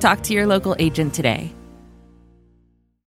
Talk 0.00 0.22
to 0.24 0.34
your 0.34 0.46
local 0.46 0.76
agent 0.78 1.14
today. 1.14 1.52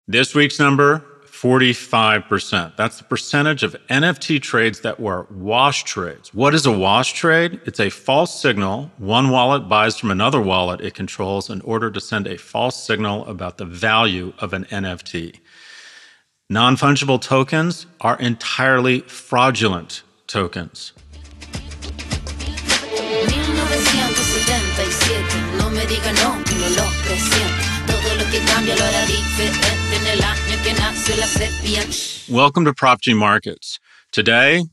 This 0.06 0.34
week's 0.34 0.58
number 0.58 1.04
45%. 1.24 2.76
That's 2.76 2.98
the 2.98 3.04
percentage 3.04 3.62
of 3.62 3.76
NFT 3.88 4.40
trades 4.40 4.80
that 4.80 4.98
were 4.98 5.26
wash 5.30 5.84
trades. 5.84 6.32
What 6.32 6.54
is 6.54 6.64
a 6.64 6.72
wash 6.72 7.12
trade? 7.12 7.60
It's 7.66 7.80
a 7.80 7.90
false 7.90 8.40
signal 8.40 8.90
one 8.98 9.30
wallet 9.30 9.68
buys 9.68 9.98
from 9.98 10.10
another 10.10 10.40
wallet 10.40 10.80
it 10.80 10.94
controls 10.94 11.50
in 11.50 11.60
order 11.62 11.90
to 11.90 12.00
send 12.00 12.26
a 12.26 12.38
false 12.38 12.82
signal 12.82 13.26
about 13.26 13.58
the 13.58 13.64
value 13.64 14.32
of 14.38 14.52
an 14.52 14.64
NFT. 14.66 15.40
Non 16.48 16.76
fungible 16.76 17.20
tokens 17.20 17.86
are 18.00 18.18
entirely 18.18 19.00
fraudulent 19.00 20.04
tokens. 20.26 20.92
Welcome 32.28 32.64
to 32.64 32.74
Prof 32.74 33.00
G 33.00 33.14
Markets. 33.14 33.78
Today, 34.10 34.64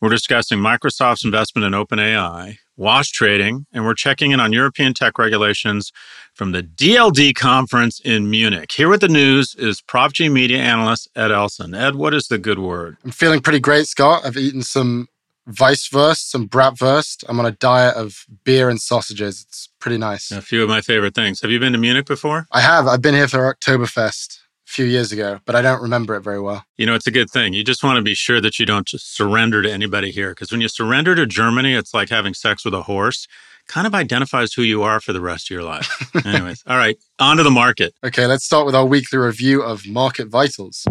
we're 0.00 0.08
discussing 0.08 0.58
Microsoft's 0.58 1.26
investment 1.26 1.66
in 1.66 1.72
OpenAI, 1.74 2.56
wash 2.78 3.10
trading, 3.10 3.66
and 3.70 3.84
we're 3.84 3.92
checking 3.92 4.30
in 4.30 4.40
on 4.40 4.52
European 4.52 4.94
tech 4.94 5.18
regulations 5.18 5.92
from 6.32 6.52
the 6.52 6.62
DLD 6.62 7.34
conference 7.34 8.00
in 8.00 8.30
Munich. 8.30 8.72
Here 8.72 8.88
with 8.88 9.02
the 9.02 9.08
news 9.08 9.54
is 9.54 9.82
Prof 9.82 10.14
G 10.14 10.30
media 10.30 10.58
analyst 10.58 11.10
Ed 11.14 11.30
Elson. 11.30 11.74
Ed, 11.74 11.96
what 11.96 12.14
is 12.14 12.28
the 12.28 12.38
good 12.38 12.60
word? 12.60 12.96
I'm 13.04 13.10
feeling 13.10 13.40
pretty 13.40 13.60
great, 13.60 13.86
Scott. 13.86 14.24
I've 14.24 14.38
eaten 14.38 14.62
some 14.62 15.06
Weisswurst, 15.48 16.30
some 16.30 16.48
Bratwurst. 16.48 17.24
I'm 17.28 17.40
on 17.40 17.46
a 17.46 17.52
diet 17.52 17.96
of 17.96 18.24
beer 18.44 18.68
and 18.68 18.80
sausages. 18.80 19.44
It's 19.48 19.68
pretty 19.80 19.98
nice. 19.98 20.30
A 20.30 20.40
few 20.40 20.62
of 20.62 20.68
my 20.68 20.80
favorite 20.80 21.14
things. 21.14 21.40
Have 21.40 21.50
you 21.50 21.58
been 21.58 21.72
to 21.72 21.78
Munich 21.78 22.06
before? 22.06 22.46
I 22.52 22.60
have. 22.60 22.86
I've 22.86 23.02
been 23.02 23.14
here 23.14 23.28
for 23.28 23.54
Oktoberfest 23.54 24.38
a 24.38 24.70
few 24.70 24.84
years 24.84 25.10
ago, 25.10 25.40
but 25.44 25.56
I 25.56 25.62
don't 25.62 25.82
remember 25.82 26.14
it 26.14 26.22
very 26.22 26.40
well. 26.40 26.64
You 26.76 26.86
know, 26.86 26.94
it's 26.94 27.06
a 27.06 27.10
good 27.10 27.30
thing. 27.30 27.52
You 27.52 27.64
just 27.64 27.82
want 27.82 27.96
to 27.96 28.02
be 28.02 28.14
sure 28.14 28.40
that 28.40 28.58
you 28.58 28.66
don't 28.66 28.86
just 28.86 29.16
surrender 29.16 29.62
to 29.62 29.72
anybody 29.72 30.12
here. 30.12 30.30
Because 30.30 30.52
when 30.52 30.60
you 30.60 30.68
surrender 30.68 31.14
to 31.14 31.26
Germany, 31.26 31.74
it's 31.74 31.92
like 31.92 32.08
having 32.08 32.34
sex 32.34 32.64
with 32.64 32.74
a 32.74 32.82
horse. 32.82 33.26
Kind 33.68 33.86
of 33.86 33.94
identifies 33.94 34.52
who 34.52 34.62
you 34.62 34.82
are 34.82 35.00
for 35.00 35.12
the 35.12 35.20
rest 35.20 35.46
of 35.46 35.54
your 35.54 35.62
life. 35.62 36.10
Anyways, 36.26 36.64
all 36.66 36.76
right, 36.76 36.96
on 37.20 37.36
to 37.36 37.44
the 37.44 37.50
market. 37.50 37.94
Okay, 38.02 38.26
let's 38.26 38.44
start 38.44 38.66
with 38.66 38.74
our 38.74 38.84
weekly 38.84 39.18
review 39.18 39.62
of 39.62 39.86
Market 39.86 40.26
Vitals. 40.28 40.84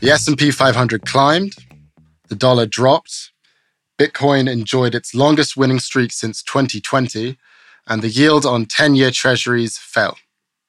The 0.00 0.12
S&P 0.12 0.52
500 0.52 1.04
climbed, 1.06 1.54
the 2.28 2.36
dollar 2.36 2.66
dropped, 2.66 3.32
Bitcoin 3.98 4.48
enjoyed 4.48 4.94
its 4.94 5.12
longest 5.12 5.56
winning 5.56 5.80
streak 5.80 6.12
since 6.12 6.40
2020, 6.44 7.36
and 7.88 8.00
the 8.00 8.08
yield 8.08 8.46
on 8.46 8.66
10-year 8.66 9.10
treasuries 9.10 9.76
fell. 9.76 10.16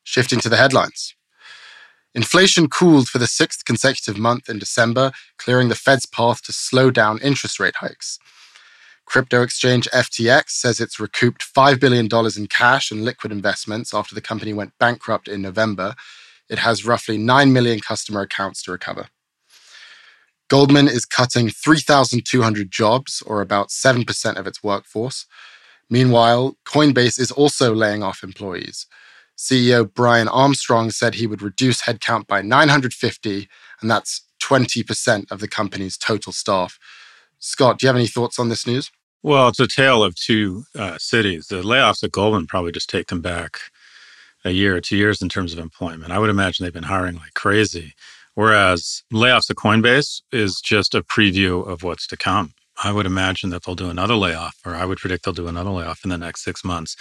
Shifting 0.03 0.39
to 0.39 0.49
the 0.49 0.57
headlines. 0.57 1.13
Inflation 2.15 2.69
cooled 2.69 3.07
for 3.07 3.19
the 3.19 3.27
sixth 3.27 3.65
consecutive 3.65 4.17
month 4.17 4.49
in 4.49 4.57
December, 4.57 5.11
clearing 5.37 5.69
the 5.69 5.75
Fed's 5.75 6.07
path 6.07 6.41
to 6.41 6.51
slow 6.51 6.89
down 6.89 7.19
interest 7.19 7.59
rate 7.59 7.75
hikes. 7.75 8.17
Crypto 9.05 9.43
exchange 9.43 9.87
FTX 9.93 10.49
says 10.49 10.79
it's 10.79 10.99
recouped 10.99 11.45
$5 11.55 11.79
billion 11.79 12.07
in 12.35 12.47
cash 12.47 12.89
and 12.89 13.05
liquid 13.05 13.31
investments 13.31 13.93
after 13.93 14.15
the 14.15 14.21
company 14.21 14.53
went 14.53 14.73
bankrupt 14.79 15.27
in 15.27 15.43
November. 15.43 15.93
It 16.49 16.57
has 16.57 16.83
roughly 16.83 17.19
9 17.19 17.53
million 17.53 17.79
customer 17.79 18.21
accounts 18.21 18.63
to 18.63 18.71
recover. 18.71 19.05
Goldman 20.49 20.87
is 20.87 21.05
cutting 21.05 21.49
3,200 21.49 22.71
jobs, 22.71 23.21
or 23.25 23.39
about 23.41 23.69
7% 23.69 24.35
of 24.35 24.47
its 24.47 24.63
workforce. 24.63 25.25
Meanwhile, 25.89 26.57
Coinbase 26.65 27.19
is 27.19 27.31
also 27.31 27.73
laying 27.73 28.03
off 28.03 28.23
employees. 28.23 28.87
CEO 29.37 29.91
Brian 29.91 30.27
Armstrong 30.27 30.91
said 30.91 31.15
he 31.15 31.27
would 31.27 31.41
reduce 31.41 31.83
headcount 31.83 32.27
by 32.27 32.41
950, 32.41 33.47
and 33.81 33.89
that's 33.89 34.23
20% 34.41 35.31
of 35.31 35.39
the 35.39 35.47
company's 35.47 35.97
total 35.97 36.33
staff. 36.33 36.77
Scott, 37.37 37.79
do 37.79 37.85
you 37.85 37.87
have 37.87 37.95
any 37.95 38.07
thoughts 38.07 38.37
on 38.37 38.49
this 38.49 38.67
news? 38.67 38.91
Well, 39.21 39.49
it's 39.49 39.59
a 39.59 39.67
tale 39.67 40.03
of 40.03 40.15
two 40.15 40.63
uh, 40.75 40.97
cities. 40.97 41.47
The 41.47 41.61
layoffs 41.61 42.03
at 42.03 42.11
Goldman 42.11 42.47
probably 42.47 42.71
just 42.71 42.89
take 42.89 43.07
them 43.07 43.21
back 43.21 43.59
a 44.43 44.51
year 44.51 44.75
or 44.75 44.81
two 44.81 44.97
years 44.97 45.21
in 45.21 45.29
terms 45.29 45.53
of 45.53 45.59
employment. 45.59 46.11
I 46.11 46.19
would 46.19 46.29
imagine 46.29 46.63
they've 46.63 46.73
been 46.73 46.83
hiring 46.83 47.15
like 47.15 47.33
crazy. 47.33 47.93
Whereas 48.39 49.03
layoffs 49.11 49.49
at 49.49 49.57
Coinbase 49.57 50.21
is 50.31 50.61
just 50.61 50.95
a 50.95 51.03
preview 51.03 51.67
of 51.67 51.83
what's 51.83 52.07
to 52.07 52.15
come. 52.15 52.53
I 52.81 52.93
would 52.93 53.05
imagine 53.05 53.49
that 53.49 53.65
they'll 53.65 53.75
do 53.75 53.89
another 53.89 54.15
layoff, 54.15 54.55
or 54.65 54.75
I 54.75 54.85
would 54.85 54.99
predict 54.99 55.25
they'll 55.25 55.33
do 55.33 55.49
another 55.49 55.71
layoff 55.71 56.05
in 56.05 56.09
the 56.09 56.17
next 56.17 56.45
six 56.45 56.63
months. 56.63 56.95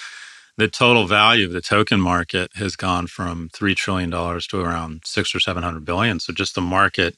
The 0.56 0.66
total 0.66 1.06
value 1.06 1.46
of 1.46 1.52
the 1.52 1.60
token 1.60 2.00
market 2.00 2.50
has 2.56 2.74
gone 2.74 3.06
from 3.06 3.50
$3 3.50 3.76
trillion 3.76 4.10
to 4.10 4.60
around 4.60 5.02
six 5.04 5.32
or 5.32 5.38
700 5.38 5.84
billion. 5.84 6.18
So 6.18 6.32
just 6.32 6.56
the 6.56 6.60
market 6.60 7.14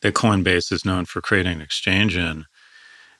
that 0.00 0.14
Coinbase 0.14 0.72
is 0.72 0.84
known 0.84 1.04
for 1.04 1.20
creating 1.20 1.52
an 1.52 1.62
exchange 1.62 2.16
in 2.16 2.46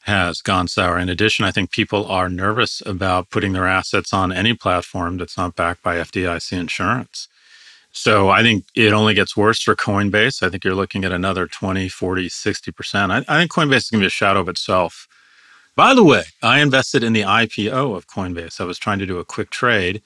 has 0.01 0.43
gone 0.43 0.67
sour. 0.67 0.99
In 0.99 1.09
addition, 1.09 1.45
I 1.45 1.53
think 1.53 1.71
people 1.71 2.07
are 2.07 2.29
nervous 2.29 2.83
about 2.85 3.31
putting 3.31 3.53
their 3.53 3.69
assets 3.69 4.13
on 4.13 4.33
any 4.33 4.53
platform 4.53 5.17
that's 5.17 5.37
not 5.37 5.55
backed 5.55 5.85
by 5.85 5.99
FDIC 5.99 6.59
insurance. 6.59 7.29
So 7.97 8.29
I 8.29 8.43
think 8.43 8.65
it 8.75 8.93
only 8.93 9.15
gets 9.15 9.37
worse 9.37 9.63
for 9.63 9.77
Coinbase. 9.77 10.43
I 10.43 10.51
think 10.51 10.65
you're 10.65 10.75
looking 10.75 11.05
at 11.05 11.13
another 11.13 11.47
20, 11.47 11.89
40, 11.89 12.29
60%. 12.29 13.11
I, 13.11 13.19
I 13.19 13.39
think 13.39 13.53
Coinbase 13.53 13.77
is 13.77 13.91
going 13.91 14.01
to 14.01 14.05
be 14.05 14.09
a 14.09 14.11
shadow 14.11 14.41
of 14.41 14.49
itself. 14.49 15.07
By 15.77 15.95
the 15.95 16.03
way, 16.03 16.25
I 16.43 16.61
invested 16.61 17.05
in 17.05 17.13
the 17.13 17.23
IPO 17.23 17.97
of 17.97 18.09
Coinbase. 18.09 18.61
I 18.61 18.65
was 18.65 18.79
trying 18.79 18.99
to 18.99 19.07
do 19.07 19.19
a 19.19 19.25
quick 19.25 19.51
trade. 19.51 20.03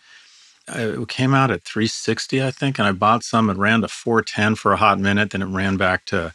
It 0.68 1.08
came 1.08 1.32
out 1.32 1.50
at 1.50 1.62
360, 1.62 2.42
I 2.42 2.50
think, 2.50 2.78
and 2.78 2.86
I 2.86 2.92
bought 2.92 3.24
some. 3.24 3.48
It 3.48 3.56
ran 3.56 3.80
to 3.80 3.88
410 3.88 4.56
for 4.56 4.74
a 4.74 4.76
hot 4.76 5.00
minute. 5.00 5.30
Then 5.30 5.40
it 5.40 5.46
ran 5.46 5.78
back 5.78 6.04
to 6.06 6.34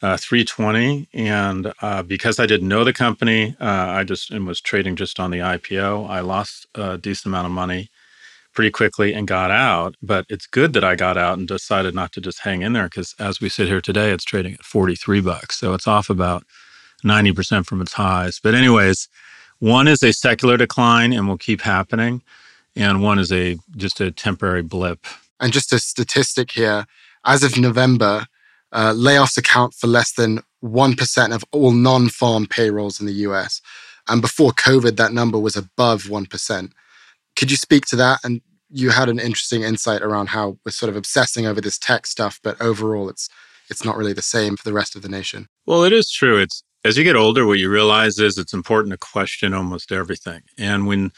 uh, 0.00 0.16
320. 0.16 1.08
And 1.12 1.74
uh, 1.82 2.02
because 2.02 2.40
I 2.40 2.46
didn't 2.46 2.68
know 2.68 2.84
the 2.84 2.94
company, 2.94 3.54
uh, 3.60 3.64
I 3.66 4.04
just 4.04 4.30
and 4.30 4.46
was 4.46 4.62
trading 4.62 4.96
just 4.96 5.20
on 5.20 5.30
the 5.30 5.40
IPO. 5.40 6.08
I 6.08 6.20
lost 6.20 6.66
a 6.74 6.96
decent 6.96 7.26
amount 7.26 7.46
of 7.46 7.52
money 7.52 7.90
pretty 8.52 8.70
quickly 8.70 9.12
and 9.12 9.26
got 9.28 9.50
out. 9.50 9.94
But 10.02 10.26
it's 10.28 10.46
good 10.46 10.72
that 10.72 10.84
I 10.84 10.96
got 10.96 11.16
out 11.16 11.38
and 11.38 11.46
decided 11.46 11.94
not 11.94 12.12
to 12.12 12.20
just 12.20 12.40
hang 12.40 12.62
in 12.62 12.72
there 12.72 12.84
because 12.84 13.14
as 13.18 13.40
we 13.40 13.48
sit 13.48 13.68
here 13.68 13.80
today, 13.80 14.10
it's 14.10 14.24
trading 14.24 14.54
at 14.54 14.64
43 14.64 15.20
bucks. 15.20 15.58
So 15.58 15.74
it's 15.74 15.86
off 15.86 16.10
about 16.10 16.44
90% 17.04 17.66
from 17.66 17.80
its 17.80 17.94
highs. 17.94 18.40
But, 18.42 18.54
anyways, 18.54 19.08
one 19.58 19.88
is 19.88 20.02
a 20.02 20.12
secular 20.12 20.56
decline 20.56 21.12
and 21.12 21.28
will 21.28 21.38
keep 21.38 21.60
happening, 21.60 22.22
and 22.76 23.02
one 23.02 23.18
is 23.18 23.32
a 23.32 23.58
just 23.76 24.00
a 24.00 24.10
temporary 24.10 24.62
blip. 24.62 25.06
And 25.38 25.52
just 25.52 25.72
a 25.72 25.78
statistic 25.78 26.52
here 26.52 26.86
as 27.24 27.42
of 27.42 27.58
November, 27.58 28.26
uh, 28.72 28.92
layoffs 28.92 29.36
account 29.36 29.74
for 29.74 29.86
less 29.86 30.12
than 30.12 30.40
1% 30.62 31.34
of 31.34 31.44
all 31.52 31.72
non 31.72 32.08
farm 32.08 32.46
payrolls 32.46 33.00
in 33.00 33.06
the 33.06 33.12
US. 33.12 33.60
And 34.08 34.20
before 34.20 34.52
COVID, 34.52 34.96
that 34.96 35.12
number 35.12 35.38
was 35.38 35.56
above 35.56 36.04
1%. 36.04 36.72
Could 37.40 37.50
you 37.50 37.56
speak 37.56 37.86
to 37.86 37.96
that? 37.96 38.20
And 38.22 38.42
you 38.68 38.90
had 38.90 39.08
an 39.08 39.18
interesting 39.18 39.62
insight 39.62 40.02
around 40.02 40.28
how 40.28 40.58
we're 40.62 40.72
sort 40.72 40.90
of 40.90 40.96
obsessing 40.96 41.46
over 41.46 41.60
this 41.60 41.78
tech 41.78 42.06
stuff, 42.06 42.38
but 42.42 42.60
overall, 42.60 43.08
it's 43.08 43.30
it's 43.70 43.82
not 43.82 43.96
really 43.96 44.12
the 44.12 44.20
same 44.20 44.58
for 44.58 44.64
the 44.64 44.74
rest 44.74 44.94
of 44.94 45.00
the 45.00 45.08
nation. 45.08 45.48
Well, 45.64 45.82
it 45.82 45.92
is 45.92 46.12
true. 46.12 46.36
It's 46.36 46.62
As 46.84 46.98
you 46.98 47.04
get 47.04 47.16
older, 47.16 47.46
what 47.46 47.58
you 47.58 47.70
realize 47.70 48.18
is 48.18 48.36
it's 48.36 48.52
important 48.52 48.92
to 48.92 48.98
question 48.98 49.54
almost 49.54 49.90
everything. 49.90 50.42
And 50.58 50.86
when 50.86 51.12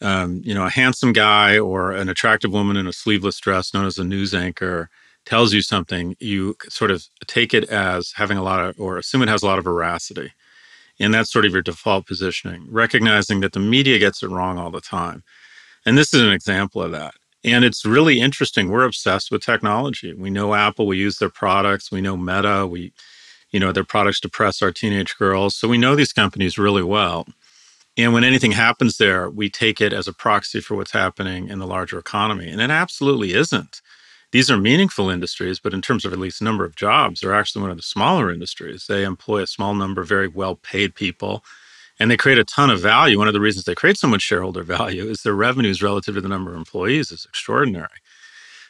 um, 0.00 0.40
you 0.42 0.54
know, 0.54 0.64
a 0.64 0.70
handsome 0.70 1.12
guy 1.12 1.58
or 1.58 1.92
an 1.92 2.08
attractive 2.08 2.52
woman 2.52 2.78
in 2.78 2.86
a 2.86 2.92
sleeveless 2.92 3.38
dress 3.38 3.74
known 3.74 3.84
as 3.84 3.98
a 3.98 4.04
news 4.04 4.34
anchor 4.34 4.88
tells 5.26 5.52
you 5.52 5.60
something, 5.60 6.16
you 6.20 6.56
sort 6.70 6.90
of 6.90 7.04
take 7.26 7.52
it 7.52 7.68
as 7.68 8.12
having 8.16 8.38
a 8.38 8.42
lot 8.42 8.64
of, 8.64 8.80
or 8.80 8.96
assume 8.96 9.20
it 9.20 9.28
has 9.28 9.42
a 9.42 9.46
lot 9.46 9.58
of 9.58 9.64
veracity. 9.64 10.32
And 10.98 11.12
that's 11.12 11.30
sort 11.30 11.44
of 11.44 11.52
your 11.52 11.62
default 11.62 12.06
positioning, 12.06 12.66
recognizing 12.70 13.40
that 13.40 13.52
the 13.52 13.60
media 13.60 13.98
gets 13.98 14.22
it 14.22 14.28
wrong 14.28 14.58
all 14.58 14.70
the 14.70 14.80
time. 14.80 15.22
And 15.86 15.96
this 15.96 16.12
is 16.12 16.22
an 16.22 16.32
example 16.32 16.82
of 16.82 16.92
that. 16.92 17.14
And 17.42 17.64
it's 17.64 17.86
really 17.86 18.20
interesting. 18.20 18.68
We're 18.68 18.84
obsessed 18.84 19.30
with 19.30 19.42
technology. 19.42 20.12
We 20.12 20.30
know 20.30 20.54
Apple, 20.54 20.86
we 20.86 20.98
use 20.98 21.18
their 21.18 21.30
products, 21.30 21.90
we 21.90 22.02
know 22.02 22.16
Meta, 22.16 22.66
we, 22.66 22.92
you 23.50 23.58
know, 23.58 23.72
their 23.72 23.84
products 23.84 24.20
depress 24.20 24.60
our 24.60 24.72
teenage 24.72 25.16
girls. 25.16 25.56
So 25.56 25.66
we 25.66 25.78
know 25.78 25.96
these 25.96 26.12
companies 26.12 26.58
really 26.58 26.82
well. 26.82 27.26
And 27.96 28.12
when 28.12 28.24
anything 28.24 28.52
happens 28.52 28.98
there, 28.98 29.28
we 29.28 29.48
take 29.48 29.80
it 29.80 29.92
as 29.92 30.06
a 30.06 30.12
proxy 30.12 30.60
for 30.60 30.74
what's 30.74 30.92
happening 30.92 31.48
in 31.48 31.58
the 31.58 31.66
larger 31.66 31.98
economy. 31.98 32.48
And 32.48 32.60
it 32.60 32.70
absolutely 32.70 33.32
isn't. 33.32 33.80
These 34.32 34.50
are 34.50 34.56
meaningful 34.56 35.10
industries, 35.10 35.58
but 35.58 35.74
in 35.74 35.82
terms 35.82 36.04
of 36.04 36.12
at 36.12 36.18
least 36.18 36.40
number 36.40 36.64
of 36.64 36.76
jobs, 36.76 37.20
they're 37.20 37.34
actually 37.34 37.62
one 37.62 37.70
of 37.70 37.76
the 37.76 37.82
smaller 37.82 38.30
industries. 38.30 38.86
They 38.86 39.02
employ 39.04 39.42
a 39.42 39.46
small 39.46 39.74
number 39.74 40.02
of 40.02 40.08
very 40.08 40.28
well 40.28 40.54
paid 40.54 40.94
people 40.94 41.42
and 42.00 42.10
they 42.10 42.16
create 42.16 42.38
a 42.38 42.44
ton 42.44 42.70
of 42.70 42.80
value. 42.80 43.18
One 43.18 43.28
of 43.28 43.34
the 43.34 43.40
reasons 43.40 43.66
they 43.66 43.74
create 43.74 43.98
so 43.98 44.08
much 44.08 44.22
shareholder 44.22 44.64
value 44.64 45.04
is 45.04 45.22
their 45.22 45.34
revenues 45.34 45.82
relative 45.82 46.14
to 46.16 46.20
the 46.20 46.28
number 46.28 46.50
of 46.50 46.56
employees 46.56 47.12
is 47.12 47.26
extraordinary. 47.28 47.88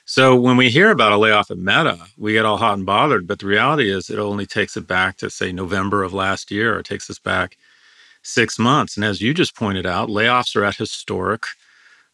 So 0.05 0.35
when 0.35 0.57
we 0.57 0.69
hear 0.69 0.91
about 0.91 1.13
a 1.13 1.17
layoff 1.17 1.53
at 1.53 1.59
Meta, 1.59 1.99
we 2.19 2.33
get 2.33 2.45
all 2.45 2.57
hot 2.57 2.77
and 2.77 2.85
bothered. 2.85 3.29
But 3.29 3.39
the 3.39 3.47
reality 3.47 3.89
is, 3.89 4.11
it 4.11 4.19
only 4.19 4.45
takes 4.45 4.77
it 4.77 4.89
back 4.89 5.17
to, 5.19 5.31
say, 5.31 5.53
November 5.53 6.03
of 6.03 6.13
last 6.13 6.51
year, 6.51 6.77
or 6.77 6.83
takes 6.83 7.09
us 7.09 7.21
back 7.21 7.57
six 8.25 8.59
months. 8.59 8.97
And 8.97 9.05
as 9.05 9.23
you 9.23 9.33
just 9.33 9.55
pointed 9.55 9.87
out, 9.87 10.09
layoffs 10.09 10.57
are 10.57 10.65
at 10.65 10.77
historic 10.77 11.45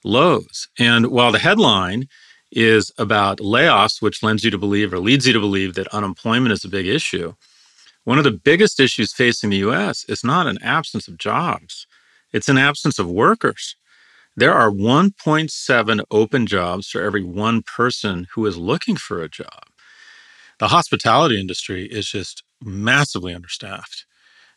lows. 0.05 0.69
And 0.79 1.07
while 1.07 1.33
the 1.33 1.39
headline 1.39 2.09
is 2.53 2.93
about 2.99 3.39
layoffs, 3.39 4.03
which 4.03 4.23
lends 4.23 4.45
you 4.45 4.51
to 4.51 4.59
believe 4.59 4.93
or 4.93 4.99
leads 4.99 5.27
you 5.27 5.33
to 5.33 5.41
believe 5.41 5.75
that 5.75 5.89
unemployment 5.89 6.53
is 6.53 6.65
a 6.65 6.69
big 6.69 6.87
issue, 6.87 7.33
one 8.07 8.19
of 8.19 8.25
the 8.25 8.31
biggest 8.31 8.81
issues 8.81 9.13
facing 9.13 9.51
the 9.51 9.65
US 9.69 10.05
is 10.09 10.25
not 10.25 10.47
an 10.47 10.59
absence 10.63 11.09
of 11.09 11.19
jobs, 11.19 11.87
it's 12.33 12.49
an 12.49 12.57
absence 12.57 12.99
of 12.99 13.11
workers. 13.11 13.77
There 14.37 14.55
are 14.55 14.71
1.7 14.71 16.05
open 16.11 16.47
jobs 16.47 16.89
for 16.89 17.03
every 17.03 17.25
one 17.25 17.63
person 17.63 18.29
who 18.33 18.47
is 18.47 18.57
looking 18.57 18.97
for 18.97 19.23
a 19.23 19.29
job. 19.29 19.65
The 20.59 20.69
hospitality 20.69 21.41
industry 21.41 21.87
is 21.87 22.09
just 22.09 22.45
massively 22.63 23.35
understaffed 23.35 24.07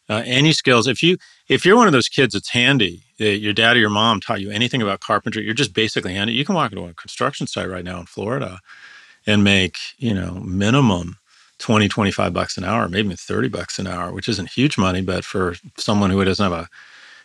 uh, 0.10 0.24
any 0.26 0.52
skills. 0.52 0.88
If 0.88 1.04
you 1.04 1.18
if 1.48 1.66
you're 1.66 1.78
one 1.78 1.88
of 1.88 1.94
those 1.94 2.10
kids 2.10 2.34
that's 2.34 2.50
handy, 2.50 3.04
uh, 3.22 3.26
your 3.26 3.54
dad 3.54 3.78
or 3.78 3.80
your 3.80 3.90
mom 3.90 4.20
taught 4.20 4.42
you 4.42 4.52
anything 4.52 4.82
about 4.82 5.02
carpentry, 5.02 5.44
you're 5.44 5.54
just 5.54 5.74
basically 5.74 6.14
handy. 6.14 6.34
You 6.34 6.46
can 6.46 6.56
walk 6.56 6.72
into 6.72 6.86
a 6.86 6.94
construction 6.94 7.48
site 7.48 7.70
right 7.70 7.86
now 7.86 8.00
in 8.00 8.06
Florida 8.08 8.60
and 9.28 9.44
make 9.44 9.78
you 9.98 10.14
know 10.14 10.36
minimum 10.46 11.18
20 11.60 11.88
25 11.88 12.34
bucks 12.34 12.58
an 12.58 12.64
hour 12.64 12.90
maybe 12.90 13.16
30 13.16 13.50
bucks 13.50 13.80
an 13.80 13.88
hour 13.88 14.12
which 14.12 14.28
isn't 14.28 14.50
huge 14.50 14.78
money 14.78 15.02
but 15.02 15.24
for 15.24 15.56
someone 15.78 16.10
who 16.10 16.24
doesn't 16.24 16.44
have 16.44 16.54
a 16.54 16.68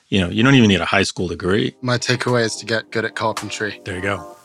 you 0.08 0.20
know 0.20 0.28
you 0.28 0.42
don't 0.42 0.54
even 0.54 0.68
need 0.68 0.80
a 0.80 0.84
high 0.84 1.02
school 1.02 1.28
degree 1.28 1.74
my 1.80 1.96
takeaway 1.96 2.44
is 2.44 2.56
to 2.56 2.66
get 2.66 2.90
good 2.90 3.04
at 3.04 3.14
carpentry 3.14 3.80
there 3.84 3.96
you 3.96 4.02
go 4.02 4.36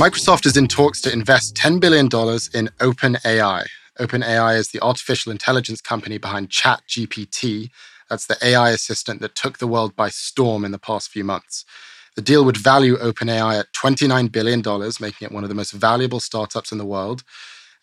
Microsoft 0.00 0.46
is 0.46 0.56
in 0.56 0.66
talks 0.66 1.02
to 1.02 1.12
invest 1.12 1.54
$10 1.56 1.78
billion 1.78 2.06
in 2.06 2.70
OpenAI. 2.78 3.66
OpenAI 3.98 4.56
is 4.56 4.68
the 4.68 4.80
artificial 4.80 5.30
intelligence 5.30 5.82
company 5.82 6.16
behind 6.16 6.48
ChatGPT. 6.48 7.68
That's 8.10 8.26
the 8.26 8.36
AI 8.42 8.70
assistant 8.70 9.20
that 9.20 9.34
took 9.34 9.58
the 9.58 9.68
world 9.68 9.96
by 9.96 10.10
storm 10.10 10.64
in 10.64 10.72
the 10.72 10.78
past 10.78 11.08
few 11.10 11.24
months. 11.24 11.64
The 12.16 12.22
deal 12.22 12.44
would 12.44 12.56
value 12.56 12.96
OpenAI 12.96 13.60
at 13.60 13.72
$29 13.72 14.32
billion, 14.32 14.60
making 15.00 15.26
it 15.26 15.32
one 15.32 15.44
of 15.44 15.48
the 15.48 15.54
most 15.54 15.70
valuable 15.70 16.20
startups 16.20 16.72
in 16.72 16.78
the 16.78 16.84
world. 16.84 17.22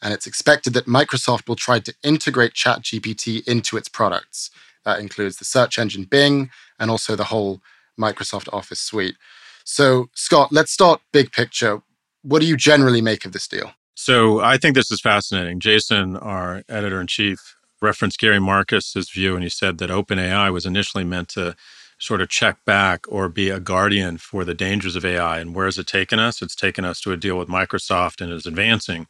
And 0.01 0.13
it's 0.13 0.27
expected 0.27 0.73
that 0.73 0.85
Microsoft 0.85 1.47
will 1.47 1.55
try 1.55 1.79
to 1.79 1.93
integrate 2.03 2.53
ChatGPT 2.53 3.47
into 3.47 3.77
its 3.77 3.89
products. 3.89 4.51
That 4.83 4.99
includes 4.99 5.37
the 5.37 5.45
search 5.45 5.79
engine 5.79 6.03
Bing 6.03 6.51
and 6.77 6.91
also 6.91 7.15
the 7.15 7.25
whole 7.25 7.61
Microsoft 7.99 8.47
Office 8.53 8.79
suite. 8.79 9.15
So, 9.63 10.09
Scott, 10.13 10.51
let's 10.51 10.71
start 10.71 11.01
big 11.11 11.31
picture. 11.31 11.81
What 12.21 12.39
do 12.39 12.45
you 12.45 12.57
generally 12.57 13.01
make 13.01 13.25
of 13.25 13.31
this 13.31 13.47
deal? 13.47 13.71
So 13.95 14.39
I 14.41 14.57
think 14.57 14.75
this 14.75 14.91
is 14.91 15.01
fascinating. 15.01 15.59
Jason, 15.59 16.15
our 16.17 16.61
editor 16.69 17.01
in 17.01 17.07
chief, 17.07 17.56
referenced 17.81 18.19
Gary 18.19 18.39
Marcus's 18.39 19.09
view, 19.09 19.35
and 19.35 19.43
he 19.43 19.49
said 19.49 19.77
that 19.77 19.89
OpenAI 19.89 20.51
was 20.51 20.65
initially 20.65 21.03
meant 21.03 21.29
to 21.29 21.55
sort 21.99 22.21
of 22.21 22.29
check 22.29 22.63
back 22.65 23.05
or 23.07 23.27
be 23.27 23.49
a 23.49 23.59
guardian 23.59 24.17
for 24.17 24.45
the 24.45 24.53
dangers 24.53 24.95
of 24.95 25.03
AI. 25.03 25.39
And 25.39 25.55
where 25.55 25.65
has 25.65 25.77
it 25.77 25.87
taken 25.87 26.19
us? 26.19 26.41
It's 26.41 26.55
taken 26.55 26.85
us 26.85 27.01
to 27.01 27.11
a 27.11 27.17
deal 27.17 27.37
with 27.37 27.47
Microsoft 27.47 28.21
and 28.21 28.31
is 28.31 28.45
advancing 28.45 29.07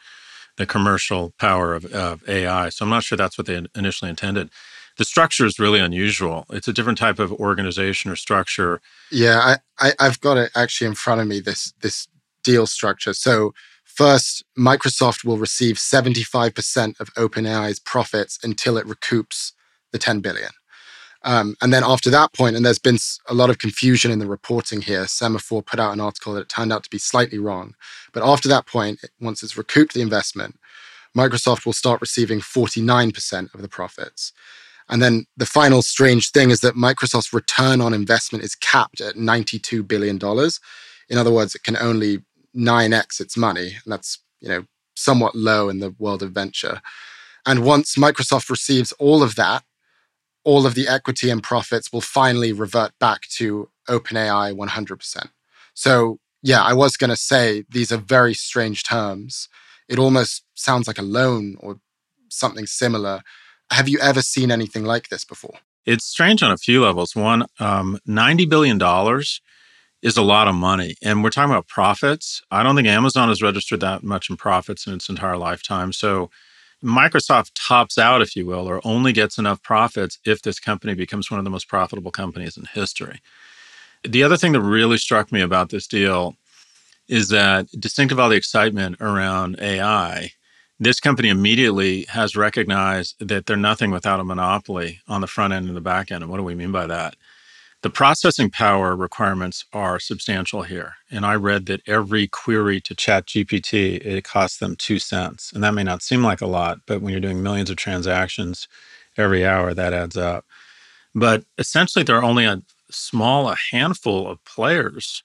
the 0.57 0.65
commercial 0.65 1.33
power 1.37 1.75
of, 1.75 1.85
of 1.93 2.27
AI. 2.27 2.69
So 2.69 2.85
I'm 2.85 2.89
not 2.89 3.03
sure 3.03 3.17
that's 3.17 3.37
what 3.37 3.47
they 3.47 3.61
initially 3.75 4.09
intended. 4.09 4.49
The 4.97 5.05
structure 5.05 5.45
is 5.45 5.59
really 5.59 5.79
unusual. 5.79 6.45
It's 6.49 6.67
a 6.67 6.73
different 6.73 6.97
type 6.97 7.19
of 7.19 7.31
organization 7.31 8.09
or 8.09 8.15
structure. 8.15 8.81
Yeah, 9.11 9.57
I, 9.79 9.93
I 9.99 10.03
have 10.03 10.19
got 10.19 10.37
it 10.37 10.51
actually 10.55 10.87
in 10.87 10.95
front 10.95 11.21
of 11.21 11.27
me. 11.27 11.39
This 11.39 11.71
this 11.81 12.07
deal 12.43 12.65
structure. 12.65 13.13
So, 13.13 13.53
first, 13.97 14.44
Microsoft 14.57 15.25
will 15.25 15.38
receive 15.38 15.77
75% 15.77 16.99
of 16.99 17.13
OpenAI's 17.15 17.79
profits 17.79 18.39
until 18.44 18.77
it 18.77 18.85
recoups 18.85 19.53
the 19.91 19.97
10 19.97 20.19
billion. 20.19 20.51
Um, 21.23 21.55
and 21.61 21.73
then 21.73 21.83
after 21.83 22.09
that 22.11 22.31
point, 22.33 22.55
and 22.55 22.65
there's 22.65 22.79
been 22.79 22.99
a 23.27 23.33
lot 23.33 23.49
of 23.49 23.57
confusion 23.57 24.11
in 24.11 24.19
the 24.19 24.27
reporting 24.27 24.81
here, 24.81 25.03
Semafor 25.05 25.65
put 25.65 25.79
out 25.79 25.94
an 25.94 25.99
article 25.99 26.33
that 26.33 26.41
it 26.41 26.49
turned 26.49 26.71
out 26.71 26.83
to 26.83 26.89
be 26.89 26.99
slightly 26.99 27.39
wrong. 27.39 27.73
But 28.13 28.23
after 28.23 28.47
that 28.49 28.67
point, 28.67 28.99
once 29.19 29.41
it's 29.41 29.57
recouped 29.57 29.94
the 29.94 30.01
investment, 30.01 30.59
Microsoft 31.17 31.65
will 31.65 31.73
start 31.73 31.99
receiving 32.01 32.39
49% 32.39 33.53
of 33.53 33.61
the 33.61 33.67
profits. 33.67 34.31
And 34.89 35.01
then 35.01 35.25
the 35.35 35.45
final 35.45 35.81
strange 35.81 36.31
thing 36.31 36.49
is 36.51 36.61
that 36.61 36.75
Microsoft's 36.75 37.33
return 37.33 37.81
on 37.81 37.94
investment 37.94 38.44
is 38.44 38.55
capped 38.55 39.01
at 39.01 39.15
$92 39.15 39.85
billion. 39.85 40.17
In 41.09 41.17
other 41.17 41.31
words, 41.31 41.55
it 41.55 41.63
can 41.63 41.75
only 41.77 42.19
9x 42.57 43.19
its 43.19 43.38
money. 43.38 43.78
And 43.83 43.94
that's, 43.94 44.19
you 44.40 44.49
know, 44.49 44.66
somewhat 44.95 45.35
low 45.35 45.69
in 45.69 45.80
the 45.80 45.94
world 45.99 46.23
of 46.23 46.31
venture. 46.31 46.81
And 47.45 47.64
once 47.64 47.95
Microsoft 47.95 48.49
receives 48.49 48.92
all 48.94 49.23
of 49.23 49.35
that, 49.35 49.64
all 50.44 50.66
of 50.66 50.76
the 50.76 50.87
equity 50.87 51.30
and 51.30 51.44
profits 51.44 51.92
will 51.92 52.02
finally 52.02 52.52
revert 52.52 52.92
back 52.99 53.21
to 53.37 53.69
OpenAI 53.90 54.56
100%. 54.56 55.30
So, 55.73 56.19
yeah, 56.42 56.61
I 56.64 56.73
was 56.73 56.97
going 56.97 57.09
to 57.09 57.18
say 57.18 57.66
these 57.69 57.92
are 57.92 57.97
very 57.97 58.33
strange 58.33 58.83
terms. 58.83 59.49
It 59.87 59.99
almost 59.99 60.44
sounds 60.56 60.87
like 60.87 60.97
a 60.97 61.04
loan 61.04 61.57
or 61.59 61.80
something 62.30 62.66
similar. 62.66 63.21
Have 63.71 63.90
you 63.90 63.99
ever 63.99 64.21
seen 64.21 64.52
anything 64.52 64.83
like 64.83 65.09
this 65.09 65.26
before? 65.26 65.56
It's 65.85 66.06
strange 66.06 66.44
on 66.44 66.52
a 66.52 66.57
few 66.57 66.81
levels. 66.83 67.16
One, 67.16 67.45
um, 67.59 67.99
$90 68.07 68.49
billion 68.49 68.78
is 70.01 70.18
a 70.18 70.21
lot 70.21 70.47
of 70.47 70.56
money. 70.56 70.95
And 71.01 71.23
we're 71.23 71.30
talking 71.30 71.51
about 71.51 71.68
profits. 71.68 72.42
I 72.51 72.63
don't 72.63 72.75
think 72.75 72.87
Amazon 72.87 73.30
has 73.30 73.42
registered 73.42 73.80
that 73.81 74.04
much 74.04 74.30
in 74.30 74.37
profits 74.37 74.85
in 74.87 74.94
its 74.94 75.09
entire 75.09 75.37
lifetime. 75.37 75.92
So 75.92 76.30
Microsoft 76.83 77.51
tops 77.56 77.97
out, 77.97 78.21
if 78.21 78.35
you 78.35 78.45
will, 78.45 78.68
or 78.69 78.80
only 78.83 79.11
gets 79.11 79.37
enough 79.37 79.63
profits 79.63 80.19
if 80.25 80.42
this 80.42 80.59
company 80.59 80.94
becomes 80.94 81.31
one 81.31 81.39
of 81.39 81.44
the 81.44 81.49
most 81.49 81.68
profitable 81.68 82.11
companies 82.11 82.57
in 82.57 82.66
history. 82.66 83.21
The 84.04 84.23
other 84.23 84.37
thing 84.37 84.51
that 84.51 84.61
really 84.61 84.97
struck 84.97 85.31
me 85.31 85.42
about 85.42 85.69
this 85.69 85.87
deal 85.87 86.35
is 87.07 87.30
that, 87.30 87.68
distinct 87.80 88.11
of 88.11 88.19
all 88.19 88.30
the 88.30 88.35
excitement 88.35 88.97
around 89.01 89.57
AI, 89.59 90.31
this 90.80 90.99
company 90.99 91.30
immediately 91.30 92.06
has 92.09 92.35
recognized 92.35 93.16
that 93.27 93.47
they're 93.47 93.57
nothing 93.57 93.89
without 93.89 94.19
a 94.19 94.23
monopoly 94.23 94.99
on 95.07 95.21
the 95.21 95.27
front 95.27 95.54
end 95.54 95.68
and 95.68 95.75
the 95.75 95.81
back 95.81 96.11
end. 96.11 96.21
And 96.21 96.30
what 96.30 96.37
do 96.37 96.44
we 96.44 96.54
mean 96.54 96.71
by 96.71 96.85
that? 96.85 97.16
The 97.83 97.89
processing 97.91 98.49
power 98.49 98.95
requirements 98.95 99.63
are 99.71 99.99
substantial 99.99 100.63
here. 100.63 100.95
And 101.11 101.25
I 101.25 101.35
read 101.35 101.67
that 101.67 101.87
every 101.87 102.27
query 102.27 102.81
to 102.81 102.95
ChatGPT, 102.95 104.03
it 104.03 104.23
costs 104.23 104.57
them 104.57 104.75
two 104.75 104.97
cents. 104.97 105.51
And 105.53 105.63
that 105.63 105.75
may 105.75 105.83
not 105.83 106.01
seem 106.01 106.23
like 106.23 106.41
a 106.41 106.47
lot, 106.47 106.79
but 106.87 107.01
when 107.01 107.11
you're 107.11 107.21
doing 107.21 107.43
millions 107.43 107.69
of 107.69 107.77
transactions 107.77 108.67
every 109.15 109.45
hour, 109.45 109.75
that 109.75 109.93
adds 109.93 110.17
up. 110.17 110.45
But 111.13 111.45
essentially, 111.59 112.03
there 112.03 112.17
are 112.17 112.23
only 112.23 112.45
a 112.45 112.61
small, 112.89 113.49
a 113.49 113.57
handful 113.71 114.27
of 114.27 114.43
players 114.43 115.23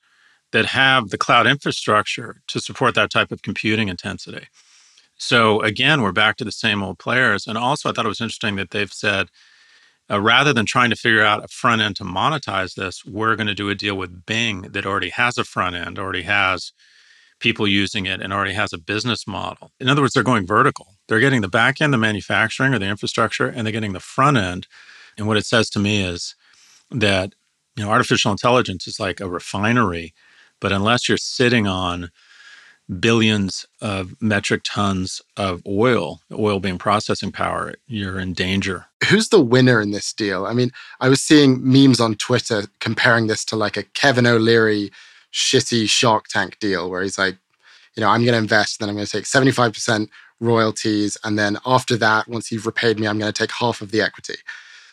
that 0.52 0.66
have 0.66 1.08
the 1.08 1.18
cloud 1.18 1.46
infrastructure 1.46 2.42
to 2.48 2.60
support 2.60 2.94
that 2.94 3.10
type 3.10 3.32
of 3.32 3.42
computing 3.42 3.88
intensity. 3.88 4.46
So 5.16 5.62
again, 5.62 6.02
we're 6.02 6.12
back 6.12 6.36
to 6.36 6.44
the 6.44 6.52
same 6.52 6.82
old 6.82 6.98
players. 6.98 7.46
And 7.46 7.56
also, 7.56 7.88
I 7.88 7.92
thought 7.92 8.04
it 8.04 8.08
was 8.08 8.20
interesting 8.20 8.56
that 8.56 8.70
they've 8.72 8.92
said 8.92 9.28
uh, 10.12 10.20
rather 10.20 10.52
than 10.52 10.66
trying 10.66 10.90
to 10.90 10.96
figure 10.96 11.24
out 11.24 11.44
a 11.44 11.48
front 11.48 11.80
end 11.80 11.96
to 11.96 12.04
monetize 12.04 12.74
this, 12.74 13.04
we're 13.04 13.34
going 13.36 13.46
to 13.46 13.54
do 13.54 13.70
a 13.70 13.74
deal 13.74 13.96
with 13.96 14.26
Bing 14.26 14.62
that 14.72 14.84
already 14.84 15.08
has 15.08 15.38
a 15.38 15.44
front 15.44 15.74
end, 15.74 15.98
already 15.98 16.22
has 16.22 16.72
people 17.40 17.66
using 17.66 18.06
it, 18.06 18.20
and 18.20 18.32
already 18.32 18.52
has 18.52 18.72
a 18.72 18.78
business 18.78 19.26
model. 19.26 19.72
In 19.80 19.88
other 19.88 20.02
words, 20.02 20.12
they're 20.14 20.22
going 20.22 20.46
vertical. 20.46 20.94
They're 21.08 21.18
getting 21.20 21.40
the 21.40 21.48
back 21.48 21.80
end, 21.80 21.92
the 21.92 21.98
manufacturing 21.98 22.74
or 22.74 22.78
the 22.78 22.86
infrastructure, 22.86 23.48
and 23.48 23.66
they're 23.66 23.72
getting 23.72 23.94
the 23.94 24.00
front 24.00 24.36
end. 24.36 24.66
And 25.16 25.26
what 25.26 25.36
it 25.36 25.46
says 25.46 25.70
to 25.70 25.78
me 25.78 26.02
is 26.02 26.34
that 26.90 27.34
you 27.76 27.84
know 27.84 27.90
artificial 27.90 28.30
intelligence 28.30 28.86
is 28.86 29.00
like 29.00 29.20
a 29.20 29.28
refinery, 29.28 30.14
but 30.60 30.72
unless 30.72 31.08
you're 31.08 31.18
sitting 31.18 31.66
on 31.66 32.10
billions 33.00 33.66
of 33.80 34.14
metric 34.20 34.62
tons 34.64 35.22
of 35.36 35.62
oil, 35.66 36.20
oil 36.32 36.60
being 36.60 36.78
processing 36.78 37.32
power, 37.32 37.74
you're 37.86 38.18
in 38.18 38.32
danger. 38.32 38.86
Who's 39.08 39.28
the 39.28 39.40
winner 39.40 39.80
in 39.80 39.92
this 39.92 40.12
deal? 40.12 40.46
I 40.46 40.52
mean, 40.52 40.70
I 41.00 41.08
was 41.08 41.22
seeing 41.22 41.60
memes 41.62 42.00
on 42.00 42.16
Twitter 42.16 42.64
comparing 42.80 43.26
this 43.26 43.44
to 43.46 43.56
like 43.56 43.76
a 43.76 43.82
Kevin 43.82 44.26
O'Leary 44.26 44.90
shitty 45.32 45.88
Shark 45.88 46.28
Tank 46.28 46.58
deal 46.58 46.90
where 46.90 47.02
he's 47.02 47.18
like, 47.18 47.36
you 47.96 48.00
know, 48.00 48.08
I'm 48.08 48.22
going 48.22 48.32
to 48.32 48.38
invest, 48.38 48.80
then 48.80 48.88
I'm 48.88 48.94
going 48.94 49.06
to 49.06 49.12
take 49.12 49.24
75% 49.24 50.08
royalties. 50.40 51.16
And 51.24 51.38
then 51.38 51.58
after 51.64 51.96
that, 51.98 52.28
once 52.28 52.50
you've 52.50 52.66
repaid 52.66 52.98
me, 52.98 53.06
I'm 53.06 53.18
going 53.18 53.32
to 53.32 53.38
take 53.38 53.52
half 53.52 53.80
of 53.80 53.90
the 53.90 54.00
equity. 54.00 54.36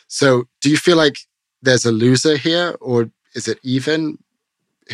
So 0.07 0.45
do 0.61 0.69
you 0.69 0.77
feel 0.77 0.97
like 0.97 1.17
there's 1.61 1.85
a 1.85 1.91
loser 1.91 2.37
here 2.37 2.75
or 2.79 3.09
is 3.35 3.47
it 3.47 3.59
even? 3.63 4.17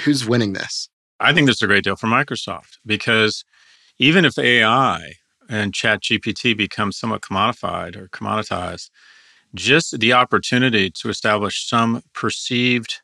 Who's 0.03 0.27
winning 0.27 0.53
this? 0.53 0.89
I 1.19 1.33
think 1.33 1.47
this 1.47 1.57
is 1.57 1.61
a 1.61 1.67
great 1.67 1.83
deal 1.83 1.95
for 1.95 2.07
Microsoft 2.07 2.77
because 2.85 3.43
even 3.97 4.25
if 4.25 4.37
AI 4.37 5.13
and 5.49 5.73
Chat 5.73 6.01
GPT 6.01 6.55
become 6.57 6.91
somewhat 6.91 7.21
commodified 7.21 7.95
or 7.95 8.09
commoditized, 8.09 8.89
just 9.53 9.99
the 9.99 10.13
opportunity 10.13 10.89
to 10.89 11.09
establish 11.09 11.67
some 11.67 12.01
perceived 12.13 13.01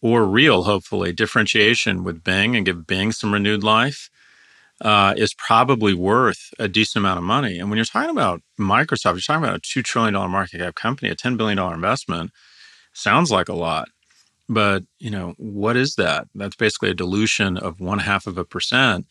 or 0.00 0.26
real, 0.26 0.64
hopefully, 0.64 1.12
differentiation 1.12 2.02
with 2.02 2.24
Bing 2.24 2.56
and 2.56 2.66
give 2.66 2.86
Bing 2.86 3.12
some 3.12 3.32
renewed 3.32 3.62
life 3.62 4.10
uh, 4.80 5.14
is 5.16 5.32
probably 5.32 5.94
worth 5.94 6.50
a 6.58 6.66
decent 6.66 7.04
amount 7.04 7.18
of 7.18 7.24
money. 7.24 7.58
And 7.58 7.70
when 7.70 7.76
you're 7.76 7.84
talking 7.84 8.10
about 8.10 8.42
Microsoft, 8.58 9.12
you're 9.12 9.20
talking 9.20 9.44
about 9.44 9.56
a 9.56 9.60
$2 9.60 9.84
trillion 9.84 10.14
market 10.14 10.58
cap 10.58 10.74
company, 10.74 11.10
a 11.10 11.14
$10 11.14 11.36
billion 11.36 11.58
investment, 11.72 12.32
sounds 12.92 13.30
like 13.30 13.48
a 13.48 13.54
lot. 13.54 13.88
But, 14.48 14.84
you 14.98 15.10
know, 15.10 15.34
what 15.38 15.76
is 15.76 15.94
that? 15.96 16.28
That's 16.34 16.56
basically 16.56 16.90
a 16.90 16.94
dilution 16.94 17.56
of 17.56 17.80
one 17.80 18.00
half 18.00 18.26
of 18.26 18.38
a 18.38 18.44
percent 18.44 19.06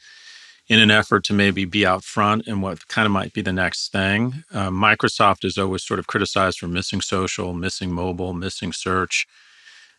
in 0.67 0.79
an 0.79 0.91
effort 0.91 1.23
to 1.25 1.33
maybe 1.33 1.65
be 1.65 1.85
out 1.85 2.03
front 2.03 2.47
in 2.47 2.61
what 2.61 2.87
kind 2.87 3.05
of 3.05 3.11
might 3.11 3.33
be 3.33 3.41
the 3.41 3.51
next 3.51 3.91
thing. 3.91 4.43
Uh, 4.53 4.69
Microsoft 4.69 5.43
is 5.43 5.57
always 5.57 5.83
sort 5.83 5.99
of 5.99 6.07
criticized 6.07 6.59
for 6.59 6.67
missing 6.67 7.01
social, 7.01 7.53
missing 7.53 7.91
mobile, 7.91 8.33
missing 8.33 8.71
search. 8.71 9.25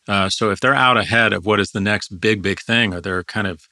Uh, 0.08 0.28
so 0.28 0.50
if 0.50 0.60
they're 0.60 0.74
out 0.74 0.96
ahead 0.96 1.32
of 1.32 1.46
what 1.46 1.60
is 1.60 1.70
the 1.72 1.80
next 1.80 2.20
big, 2.20 2.42
big 2.42 2.60
thing, 2.60 2.94
or 2.94 3.00
they're 3.00 3.24
kind 3.24 3.46
of 3.46 3.68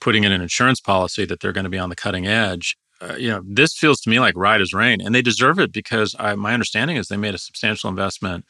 putting 0.00 0.24
in 0.24 0.32
an 0.32 0.42
insurance 0.42 0.80
policy 0.80 1.24
that 1.24 1.40
they're 1.40 1.52
going 1.52 1.64
to 1.64 1.70
be 1.70 1.78
on 1.78 1.88
the 1.88 1.96
cutting 1.96 2.26
edge, 2.26 2.76
uh, 3.00 3.14
you 3.14 3.28
know, 3.28 3.42
this 3.44 3.76
feels 3.76 4.00
to 4.00 4.10
me 4.10 4.20
like 4.20 4.34
right 4.36 4.60
as 4.60 4.72
rain, 4.72 5.00
and 5.00 5.14
they 5.14 5.22
deserve 5.22 5.58
it 5.58 5.72
because 5.72 6.14
I, 6.18 6.34
my 6.34 6.54
understanding 6.54 6.96
is 6.96 7.08
they 7.08 7.16
made 7.16 7.34
a 7.34 7.38
substantial 7.38 7.90
investment 7.90 8.44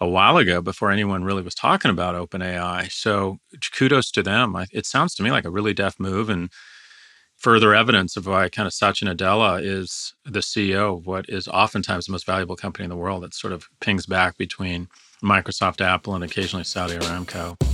a 0.00 0.08
while 0.08 0.36
ago 0.36 0.60
before 0.62 0.90
anyone 0.90 1.24
really 1.24 1.42
was 1.42 1.54
talking 1.54 1.90
about 1.90 2.14
OpenAI. 2.14 2.90
So 2.90 3.38
kudos 3.72 4.10
to 4.12 4.22
them. 4.22 4.56
It 4.72 4.86
sounds 4.86 5.14
to 5.16 5.22
me 5.22 5.30
like 5.30 5.44
a 5.44 5.50
really 5.50 5.74
deft 5.74 5.98
move 5.98 6.28
and 6.30 6.50
further 7.36 7.74
evidence 7.74 8.16
of 8.16 8.26
why 8.26 8.48
kind 8.48 8.66
of 8.66 8.72
Satya 8.72 9.08
Nadella 9.08 9.62
is 9.62 10.14
the 10.24 10.40
CEO 10.40 10.98
of 10.98 11.06
what 11.06 11.28
is 11.28 11.48
oftentimes 11.48 12.06
the 12.06 12.12
most 12.12 12.26
valuable 12.26 12.56
company 12.56 12.84
in 12.84 12.90
the 12.90 12.96
world. 12.96 13.22
That 13.22 13.34
sort 13.34 13.52
of 13.52 13.68
pings 13.80 14.06
back 14.06 14.36
between 14.36 14.88
Microsoft, 15.22 15.80
Apple, 15.80 16.14
and 16.14 16.24
occasionally 16.24 16.64
Saudi 16.64 16.94
Aramco. 16.94 17.67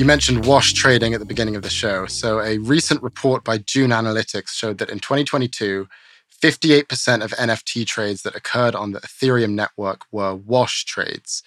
You 0.00 0.06
mentioned 0.06 0.46
wash 0.46 0.72
trading 0.72 1.12
at 1.12 1.20
the 1.20 1.26
beginning 1.26 1.56
of 1.56 1.62
the 1.62 1.68
show. 1.68 2.06
So, 2.06 2.40
a 2.40 2.56
recent 2.56 3.02
report 3.02 3.44
by 3.44 3.58
Dune 3.58 3.90
Analytics 3.90 4.48
showed 4.48 4.78
that 4.78 4.88
in 4.88 4.98
2022, 4.98 5.86
58% 6.42 7.22
of 7.22 7.32
NFT 7.32 7.86
trades 7.86 8.22
that 8.22 8.34
occurred 8.34 8.74
on 8.74 8.92
the 8.92 9.00
Ethereum 9.00 9.50
network 9.50 10.06
were 10.10 10.34
wash 10.34 10.86
trades. 10.86 11.42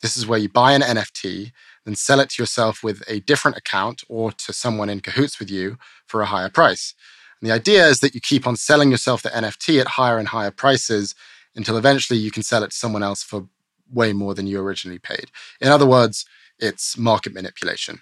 This 0.00 0.16
is 0.16 0.26
where 0.26 0.38
you 0.38 0.48
buy 0.48 0.72
an 0.72 0.80
NFT, 0.80 1.52
then 1.84 1.96
sell 1.96 2.18
it 2.20 2.30
to 2.30 2.42
yourself 2.42 2.82
with 2.82 3.02
a 3.08 3.20
different 3.20 3.58
account 3.58 4.02
or 4.08 4.32
to 4.32 4.54
someone 4.54 4.88
in 4.88 5.00
cahoots 5.00 5.38
with 5.38 5.50
you 5.50 5.76
for 6.06 6.22
a 6.22 6.26
higher 6.32 6.48
price. 6.48 6.94
And 7.42 7.50
the 7.50 7.54
idea 7.54 7.86
is 7.88 8.00
that 8.00 8.14
you 8.14 8.22
keep 8.22 8.46
on 8.46 8.56
selling 8.56 8.90
yourself 8.90 9.22
the 9.22 9.28
NFT 9.28 9.82
at 9.82 9.86
higher 9.86 10.16
and 10.16 10.28
higher 10.28 10.50
prices 10.50 11.14
until 11.54 11.76
eventually 11.76 12.18
you 12.18 12.30
can 12.30 12.42
sell 12.42 12.62
it 12.62 12.70
to 12.70 12.76
someone 12.78 13.02
else 13.02 13.22
for 13.22 13.48
way 13.92 14.14
more 14.14 14.32
than 14.32 14.46
you 14.46 14.60
originally 14.60 14.98
paid. 14.98 15.30
In 15.60 15.68
other 15.68 15.86
words, 15.86 16.24
it's 16.58 16.96
market 16.98 17.34
manipulation. 17.34 18.00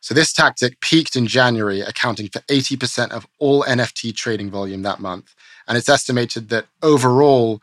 So 0.00 0.14
this 0.14 0.32
tactic 0.32 0.80
peaked 0.80 1.14
in 1.14 1.26
January, 1.26 1.80
accounting 1.80 2.28
for 2.28 2.40
80% 2.40 3.10
of 3.10 3.26
all 3.38 3.64
NFT 3.64 4.14
trading 4.14 4.50
volume 4.50 4.82
that 4.82 5.00
month. 5.00 5.34
And 5.68 5.76
it's 5.76 5.88
estimated 5.88 6.48
that 6.48 6.66
overall, 6.82 7.60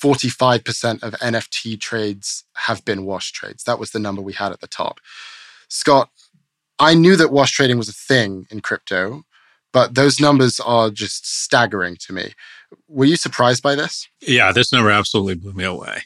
45% 0.00 1.02
of 1.02 1.12
NFT 1.14 1.78
trades 1.80 2.44
have 2.54 2.84
been 2.84 3.04
wash 3.04 3.32
trades. 3.32 3.64
That 3.64 3.78
was 3.78 3.90
the 3.90 3.98
number 3.98 4.22
we 4.22 4.32
had 4.32 4.52
at 4.52 4.60
the 4.60 4.66
top. 4.66 5.00
Scott, 5.68 6.10
I 6.78 6.94
knew 6.94 7.16
that 7.16 7.32
wash 7.32 7.52
trading 7.52 7.76
was 7.76 7.88
a 7.88 7.92
thing 7.92 8.46
in 8.50 8.60
crypto, 8.60 9.24
but 9.72 9.94
those 9.94 10.20
numbers 10.20 10.58
are 10.60 10.90
just 10.90 11.26
staggering 11.26 11.96
to 11.96 12.12
me. 12.12 12.32
Were 12.88 13.04
you 13.04 13.16
surprised 13.16 13.62
by 13.62 13.74
this? 13.74 14.08
Yeah, 14.20 14.52
this 14.52 14.72
number 14.72 14.90
absolutely 14.90 15.34
blew 15.34 15.52
me 15.52 15.64
away. 15.64 16.02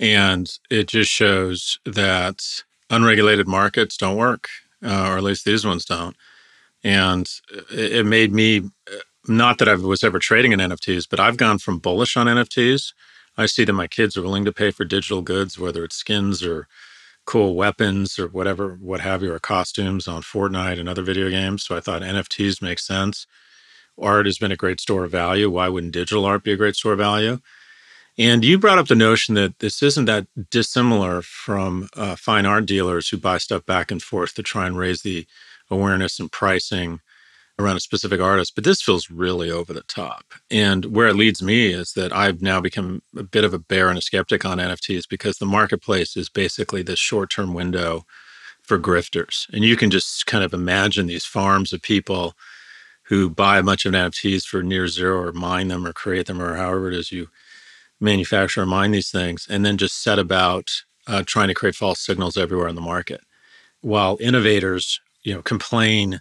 And 0.00 0.50
it 0.70 0.88
just 0.88 1.10
shows 1.10 1.78
that 1.84 2.64
unregulated 2.90 3.46
markets 3.46 3.96
don't 3.96 4.16
work, 4.16 4.48
uh, 4.84 5.08
or 5.08 5.16
at 5.18 5.22
least 5.22 5.44
these 5.44 5.64
ones 5.64 5.84
don't. 5.84 6.16
And 6.84 7.28
it, 7.70 8.06
made 8.06 8.32
me 8.32 8.70
not 9.26 9.58
that 9.58 9.68
I 9.68 9.74
was 9.74 10.04
ever 10.04 10.18
trading 10.18 10.52
in 10.52 10.60
NFTs, 10.60 11.06
but 11.10 11.20
I've 11.20 11.36
gone 11.36 11.58
from 11.58 11.78
bullish 11.78 12.16
on 12.16 12.26
NFTs. 12.26 12.92
I 13.36 13.46
see 13.46 13.64
that 13.64 13.72
my 13.72 13.86
kids 13.86 14.16
are 14.16 14.22
willing 14.22 14.44
to 14.44 14.52
pay 14.52 14.70
for 14.70 14.84
digital 14.84 15.22
goods, 15.22 15.58
whether 15.58 15.84
it's 15.84 15.96
skins 15.96 16.42
or 16.42 16.68
cool 17.24 17.54
weapons 17.54 18.18
or 18.18 18.28
whatever, 18.28 18.78
what 18.80 19.00
have 19.00 19.22
you, 19.22 19.32
or 19.32 19.38
costumes 19.38 20.08
on 20.08 20.22
Fortnite 20.22 20.80
and 20.80 20.88
other 20.88 21.02
video 21.02 21.28
games. 21.28 21.62
So 21.64 21.76
I 21.76 21.80
thought 21.80 22.02
NFTs 22.02 22.62
make 22.62 22.78
sense. 22.78 23.26
Art 24.00 24.26
has 24.26 24.38
been 24.38 24.52
a 24.52 24.56
great 24.56 24.80
store 24.80 25.04
of 25.04 25.10
value. 25.10 25.50
Why 25.50 25.68
wouldn't 25.68 25.92
digital 25.92 26.24
art 26.24 26.44
be 26.44 26.52
a 26.52 26.56
great 26.56 26.76
store 26.76 26.92
of 26.92 26.98
value? 26.98 27.40
And 28.18 28.44
you 28.44 28.58
brought 28.58 28.78
up 28.78 28.88
the 28.88 28.96
notion 28.96 29.36
that 29.36 29.60
this 29.60 29.80
isn't 29.80 30.06
that 30.06 30.26
dissimilar 30.50 31.22
from 31.22 31.88
uh, 31.96 32.16
fine 32.16 32.46
art 32.46 32.66
dealers 32.66 33.08
who 33.08 33.16
buy 33.16 33.38
stuff 33.38 33.64
back 33.64 33.92
and 33.92 34.02
forth 34.02 34.34
to 34.34 34.42
try 34.42 34.66
and 34.66 34.76
raise 34.76 35.02
the 35.02 35.24
awareness 35.70 36.18
and 36.18 36.30
pricing 36.32 37.00
around 37.60 37.76
a 37.76 37.80
specific 37.80 38.20
artist. 38.20 38.56
But 38.56 38.64
this 38.64 38.82
feels 38.82 39.08
really 39.08 39.52
over 39.52 39.72
the 39.72 39.82
top. 39.82 40.34
And 40.50 40.86
where 40.86 41.06
it 41.06 41.14
leads 41.14 41.42
me 41.42 41.68
is 41.68 41.92
that 41.92 42.12
I've 42.12 42.42
now 42.42 42.60
become 42.60 43.02
a 43.16 43.22
bit 43.22 43.44
of 43.44 43.54
a 43.54 43.58
bear 43.58 43.88
and 43.88 43.98
a 43.98 44.02
skeptic 44.02 44.44
on 44.44 44.58
NFTs 44.58 45.08
because 45.08 45.38
the 45.38 45.46
marketplace 45.46 46.16
is 46.16 46.28
basically 46.28 46.82
this 46.82 46.98
short 46.98 47.30
term 47.30 47.54
window 47.54 48.04
for 48.62 48.80
grifters. 48.80 49.48
And 49.52 49.64
you 49.64 49.76
can 49.76 49.90
just 49.90 50.26
kind 50.26 50.42
of 50.42 50.52
imagine 50.52 51.06
these 51.06 51.24
farms 51.24 51.72
of 51.72 51.82
people 51.82 52.34
who 53.04 53.30
buy 53.30 53.58
a 53.58 53.62
bunch 53.62 53.86
of 53.86 53.92
NFTs 53.92 54.44
for 54.44 54.62
near 54.62 54.88
zero 54.88 55.22
or 55.22 55.32
mine 55.32 55.68
them 55.68 55.86
or 55.86 55.92
create 55.92 56.26
them 56.26 56.42
or 56.42 56.56
however 56.56 56.88
it 56.88 56.94
is 56.94 57.12
you 57.12 57.28
manufacture 58.00 58.60
and 58.60 58.70
mine 58.70 58.92
these 58.92 59.10
things, 59.10 59.46
and 59.48 59.64
then 59.64 59.76
just 59.76 60.02
set 60.02 60.18
about 60.18 60.70
uh, 61.06 61.22
trying 61.26 61.48
to 61.48 61.54
create 61.54 61.74
false 61.74 62.00
signals 62.00 62.36
everywhere 62.36 62.68
in 62.68 62.74
the 62.74 62.80
market. 62.80 63.20
While 63.80 64.18
innovators, 64.20 65.00
you 65.22 65.34
know, 65.34 65.42
complain 65.42 66.20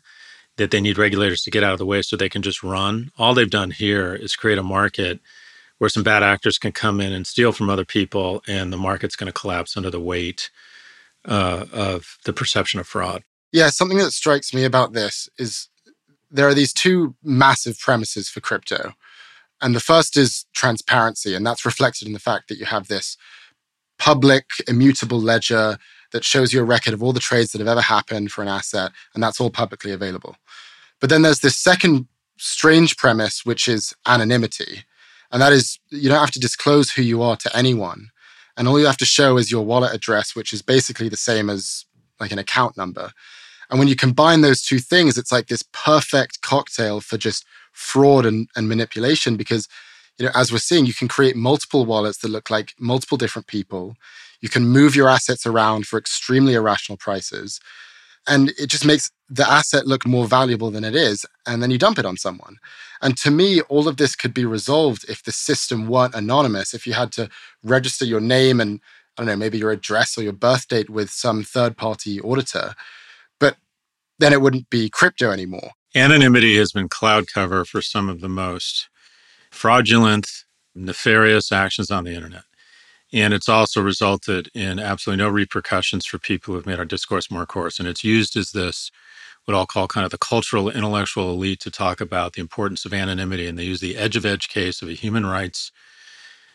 that 0.57 0.71
they 0.71 0.81
need 0.81 0.97
regulators 0.97 1.41
to 1.43 1.51
get 1.51 1.63
out 1.63 1.73
of 1.73 1.79
the 1.79 1.85
way 1.85 2.01
so 2.01 2.15
they 2.15 2.29
can 2.29 2.41
just 2.41 2.63
run, 2.63 3.11
all 3.17 3.33
they've 3.33 3.49
done 3.49 3.71
here 3.71 4.15
is 4.15 4.35
create 4.35 4.57
a 4.57 4.63
market 4.63 5.19
where 5.77 5.89
some 5.89 6.03
bad 6.03 6.23
actors 6.23 6.57
can 6.57 6.71
come 6.71 6.99
in 6.99 7.13
and 7.13 7.27
steal 7.27 7.51
from 7.51 7.69
other 7.69 7.85
people, 7.85 8.41
and 8.47 8.73
the 8.73 8.77
market's 8.77 9.15
going 9.15 9.31
to 9.31 9.39
collapse 9.39 9.77
under 9.77 9.91
the 9.91 9.99
weight 9.99 10.49
uh, 11.25 11.65
of 11.71 12.17
the 12.25 12.33
perception 12.33 12.79
of 12.79 12.87
fraud. 12.87 13.23
Yeah, 13.51 13.69
something 13.69 13.97
that 13.99 14.11
strikes 14.11 14.53
me 14.53 14.63
about 14.63 14.93
this 14.93 15.29
is 15.37 15.69
there 16.31 16.47
are 16.47 16.53
these 16.53 16.73
two 16.73 17.15
massive 17.23 17.79
premises 17.79 18.29
for 18.29 18.41
crypto. 18.41 18.93
And 19.61 19.75
the 19.75 19.79
first 19.79 20.17
is 20.17 20.45
transparency, 20.53 21.33
and 21.33 21.45
that's 21.45 21.65
reflected 21.65 22.07
in 22.07 22.13
the 22.13 22.19
fact 22.19 22.47
that 22.47 22.57
you 22.57 22.65
have 22.65 22.87
this 22.87 23.17
public, 23.97 24.45
immutable 24.67 25.19
ledger 25.19 25.77
that 26.11 26.23
shows 26.23 26.53
you 26.53 26.61
a 26.61 26.65
record 26.65 26.93
of 26.93 27.01
all 27.01 27.13
the 27.13 27.19
trades 27.19 27.51
that 27.51 27.59
have 27.59 27.67
ever 27.67 27.81
happened 27.81 28.31
for 28.31 28.41
an 28.41 28.47
asset, 28.47 28.91
and 29.13 29.23
that's 29.23 29.41
all 29.41 29.49
publicly 29.49 29.91
available. 29.91 30.35
But 30.99 31.09
then 31.09 31.21
there's 31.21 31.39
this 31.39 31.57
second 31.57 32.07
strange 32.37 32.97
premise, 32.97 33.45
which 33.45 33.67
is 33.67 33.93
anonymity. 34.05 34.83
And 35.31 35.41
that 35.41 35.53
is, 35.53 35.79
you 35.89 36.09
don't 36.09 36.19
have 36.19 36.31
to 36.31 36.39
disclose 36.39 36.91
who 36.91 37.01
you 37.01 37.21
are 37.21 37.35
to 37.37 37.55
anyone. 37.55 38.09
And 38.55 38.67
all 38.67 38.79
you 38.79 38.85
have 38.85 38.97
to 38.97 39.05
show 39.05 39.37
is 39.37 39.51
your 39.51 39.65
wallet 39.65 39.93
address, 39.93 40.35
which 40.35 40.53
is 40.53 40.61
basically 40.61 41.09
the 41.09 41.17
same 41.17 41.49
as 41.49 41.85
like 42.19 42.31
an 42.31 42.39
account 42.39 42.77
number. 42.77 43.11
And 43.69 43.79
when 43.79 43.87
you 43.87 43.95
combine 43.95 44.41
those 44.41 44.61
two 44.61 44.79
things, 44.79 45.17
it's 45.17 45.31
like 45.31 45.47
this 45.47 45.63
perfect 45.73 46.41
cocktail 46.41 47.01
for 47.01 47.17
just 47.17 47.45
fraud 47.77 48.25
and, 48.25 48.49
and 48.55 48.67
manipulation 48.67 49.37
because 49.37 49.67
you 50.17 50.25
know, 50.25 50.31
as 50.33 50.51
we're 50.51 50.57
seeing, 50.57 50.85
you 50.85 50.95
can 50.95 51.07
create 51.07 51.35
multiple 51.35 51.85
wallets 51.85 52.17
that 52.19 52.29
look 52.29 52.49
like 52.49 52.73
multiple 52.79 53.17
different 53.17 53.47
people. 53.47 53.95
You 54.41 54.49
can 54.49 54.67
move 54.67 54.95
your 54.95 55.09
assets 55.09 55.45
around 55.45 55.85
for 55.85 55.99
extremely 55.99 56.55
irrational 56.55 56.97
prices. 56.97 57.59
And 58.27 58.49
it 58.59 58.67
just 58.67 58.83
makes 58.83 59.11
the 59.29 59.49
asset 59.49 59.85
look 59.85 60.07
more 60.07 60.25
valuable 60.25 60.71
than 60.71 60.83
it 60.83 60.95
is. 60.95 61.25
And 61.45 61.61
then 61.61 61.69
you 61.69 61.77
dump 61.77 61.99
it 61.99 62.05
on 62.05 62.17
someone. 62.17 62.57
And 63.01 63.15
to 63.19 63.31
me, 63.31 63.61
all 63.61 63.87
of 63.87 63.97
this 63.97 64.15
could 64.15 64.33
be 64.33 64.43
resolved 64.43 65.05
if 65.07 65.23
the 65.23 65.31
system 65.31 65.87
weren't 65.87 66.15
anonymous, 66.15 66.73
if 66.73 66.87
you 66.87 66.93
had 66.93 67.11
to 67.13 67.29
register 67.63 68.03
your 68.03 68.19
name 68.19 68.59
and, 68.59 68.81
I 69.17 69.21
don't 69.21 69.27
know, 69.27 69.35
maybe 69.35 69.59
your 69.59 69.71
address 69.71 70.17
or 70.17 70.23
your 70.23 70.33
birth 70.33 70.67
date 70.67 70.89
with 70.89 71.11
some 71.11 71.43
third 71.43 71.77
party 71.77 72.19
auditor. 72.19 72.73
But 73.39 73.57
then 74.17 74.33
it 74.33 74.41
wouldn't 74.41 74.69
be 74.71 74.89
crypto 74.89 75.31
anymore. 75.31 75.71
Anonymity 75.97 76.55
has 76.57 76.71
been 76.71 76.89
cloud 76.89 77.25
cover 77.25 77.65
for 77.65 77.81
some 77.81 78.07
of 78.07 78.21
the 78.21 78.29
most 78.29 78.87
fraudulent, 79.49 80.29
nefarious 80.75 81.51
actions 81.51 81.89
on 81.89 82.03
the 82.03 82.13
internet. 82.13 82.43
And 83.11 83.33
it's 83.33 83.49
also 83.49 83.81
resulted 83.81 84.47
in 84.53 84.77
absolutely 84.77 85.23
no 85.23 85.31
repercussions 85.31 86.05
for 86.05 86.19
people 86.19 86.53
who've 86.53 86.67
made 86.67 86.77
our 86.77 86.85
discourse 86.85 87.31
more 87.31 87.47
coarse. 87.47 87.79
And 87.79 87.87
it's 87.87 88.03
used 88.03 88.37
as 88.37 88.51
this, 88.51 88.91
what 89.45 89.55
I'll 89.55 89.65
call 89.65 89.87
kind 89.87 90.05
of 90.05 90.11
the 90.11 90.19
cultural 90.19 90.69
intellectual 90.69 91.31
elite 91.31 91.61
to 91.61 91.71
talk 91.71 91.99
about 91.99 92.33
the 92.33 92.41
importance 92.41 92.85
of 92.85 92.93
anonymity. 92.93 93.47
And 93.47 93.57
they 93.57 93.63
use 93.63 93.79
the 93.79 93.97
edge 93.97 94.15
of 94.15 94.23
edge 94.23 94.49
case 94.49 94.83
of 94.83 94.89
a 94.89 94.93
human 94.93 95.25
rights 95.25 95.71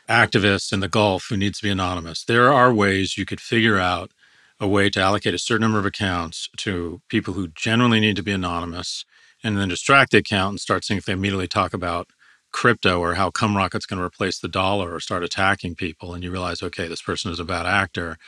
activist 0.09 0.73
in 0.73 0.79
the 0.79 0.89
Gulf 0.89 1.27
who 1.29 1.37
needs 1.37 1.59
to 1.59 1.65
be 1.65 1.71
anonymous. 1.71 2.23
There 2.23 2.53
are 2.53 2.73
ways 2.73 3.19
you 3.19 3.25
could 3.25 3.41
figure 3.41 3.79
out 3.79 4.13
a 4.61 4.69
way 4.69 4.89
to 4.91 5.01
allocate 5.01 5.35
a 5.35 5.39
certain 5.39 5.63
number 5.63 5.81
of 5.81 5.87
accounts 5.87 6.49
to 6.59 7.03
people 7.09 7.35
who 7.35 7.49
generally 7.49 7.99
need 7.99 8.15
to 8.15 8.23
be 8.23 8.31
anonymous 8.31 9.05
and 9.43 9.59
then 9.59 9.69
distract 9.69 10.13
the 10.13 10.19
account 10.19 10.53
and 10.53 10.61
start 10.61 10.85
seeing 10.85 10.99
if 10.99 11.05
they 11.05 11.13
immediately 11.13 11.49
talk 11.49 11.75
about 11.75 12.09
crypto 12.53 13.01
or 13.01 13.15
how 13.15 13.31
Cumrocket's 13.31 13.87
going 13.87 13.99
to 13.99 14.05
replace 14.05 14.39
the 14.39 14.49
dollar 14.49 14.95
or 14.95 15.01
start 15.01 15.25
attacking 15.25 15.75
people, 15.75 16.15
and 16.15 16.23
you 16.23 16.31
realize, 16.31 16.63
okay, 16.63 16.87
this 16.87 17.03
person 17.03 17.33
is 17.33 17.41
a 17.41 17.45
bad 17.45 17.67
actor. 17.67 18.19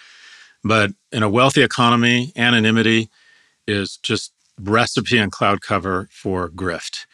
But 0.64 0.92
in 1.12 1.22
a 1.22 1.28
wealthy 1.28 1.62
economy, 1.62 2.32
anonymity 2.36 3.10
is 3.66 3.98
just 3.98 4.32
recipe 4.58 5.18
and 5.18 5.30
cloud 5.30 5.60
cover 5.60 6.08
for 6.10 6.48
grift. 6.48 7.06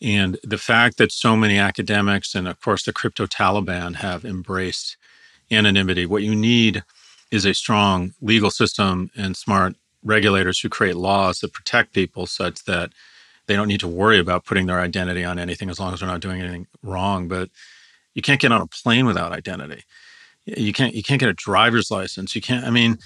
And 0.00 0.38
the 0.44 0.58
fact 0.58 0.98
that 0.98 1.10
so 1.10 1.36
many 1.36 1.58
academics 1.58 2.34
and, 2.34 2.46
of 2.46 2.60
course, 2.60 2.84
the 2.84 2.92
crypto 2.92 3.26
Taliban 3.26 3.96
have 3.96 4.24
embraced 4.24 4.96
anonymity, 5.50 6.06
what 6.06 6.22
you 6.22 6.34
need 6.34 6.84
is 7.30 7.44
a 7.44 7.54
strong 7.54 8.12
legal 8.20 8.50
system 8.50 9.10
and 9.16 9.36
smart 9.36 9.74
regulators 10.04 10.60
who 10.60 10.68
create 10.68 10.96
laws 10.96 11.40
that 11.40 11.52
protect 11.52 11.92
people 11.92 12.26
such 12.26 12.64
that 12.64 12.92
they 13.46 13.56
don't 13.56 13.68
need 13.68 13.80
to 13.80 13.88
worry 13.88 14.18
about 14.18 14.44
putting 14.44 14.66
their 14.66 14.80
identity 14.80 15.24
on 15.24 15.38
anything 15.38 15.70
as 15.70 15.78
long 15.78 15.92
as 15.92 16.00
they're 16.00 16.08
not 16.08 16.20
doing 16.20 16.40
anything 16.40 16.66
wrong. 16.82 17.28
But 17.28 17.50
you 18.14 18.22
can't 18.22 18.40
get 18.40 18.52
on 18.52 18.60
a 18.60 18.66
plane 18.66 19.06
without 19.06 19.32
identity. 19.32 19.82
You 20.44 20.72
can't 20.72 20.94
you 20.94 21.02
can't 21.02 21.20
get 21.20 21.28
a 21.28 21.34
driver's 21.34 21.90
license. 21.90 22.34
You 22.34 22.42
can't 22.42 22.64
I 22.64 22.70
mean 22.70 22.98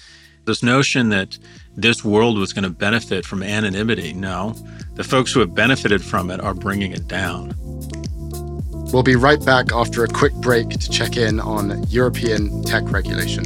this 0.45 0.63
notion 0.63 1.09
that 1.09 1.37
this 1.75 2.03
world 2.03 2.37
was 2.37 2.53
going 2.53 2.63
to 2.63 2.69
benefit 2.69 3.25
from 3.25 3.43
anonymity. 3.43 4.13
No. 4.13 4.55
The 4.95 5.03
folks 5.03 5.31
who 5.31 5.39
have 5.39 5.53
benefited 5.53 6.03
from 6.03 6.31
it 6.31 6.41
are 6.41 6.53
bringing 6.53 6.91
it 6.91 7.07
down. 7.07 7.53
We'll 8.91 9.03
be 9.03 9.15
right 9.15 9.43
back 9.45 9.71
after 9.71 10.03
a 10.03 10.07
quick 10.07 10.33
break 10.35 10.69
to 10.69 10.89
check 10.89 11.15
in 11.15 11.39
on 11.39 11.83
European 11.87 12.63
tech 12.63 12.83
regulation. 12.91 13.45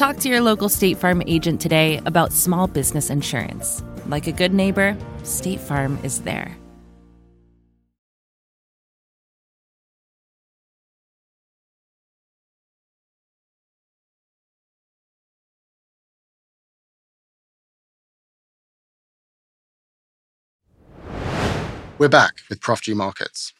Talk 0.00 0.16
to 0.20 0.30
your 0.30 0.40
local 0.40 0.70
State 0.70 0.96
Farm 0.96 1.22
agent 1.26 1.60
today 1.60 2.00
about 2.06 2.32
small 2.32 2.66
business 2.66 3.10
insurance. 3.10 3.84
Like 4.06 4.26
a 4.26 4.32
good 4.32 4.54
neighbor, 4.54 4.96
State 5.24 5.60
Farm 5.60 5.98
is 6.02 6.22
there. 6.22 6.56
We're 21.98 22.08
back 22.08 22.36
with 22.48 22.62
Prof 22.62 22.80
G 22.80 22.94
Markets. 22.94 23.52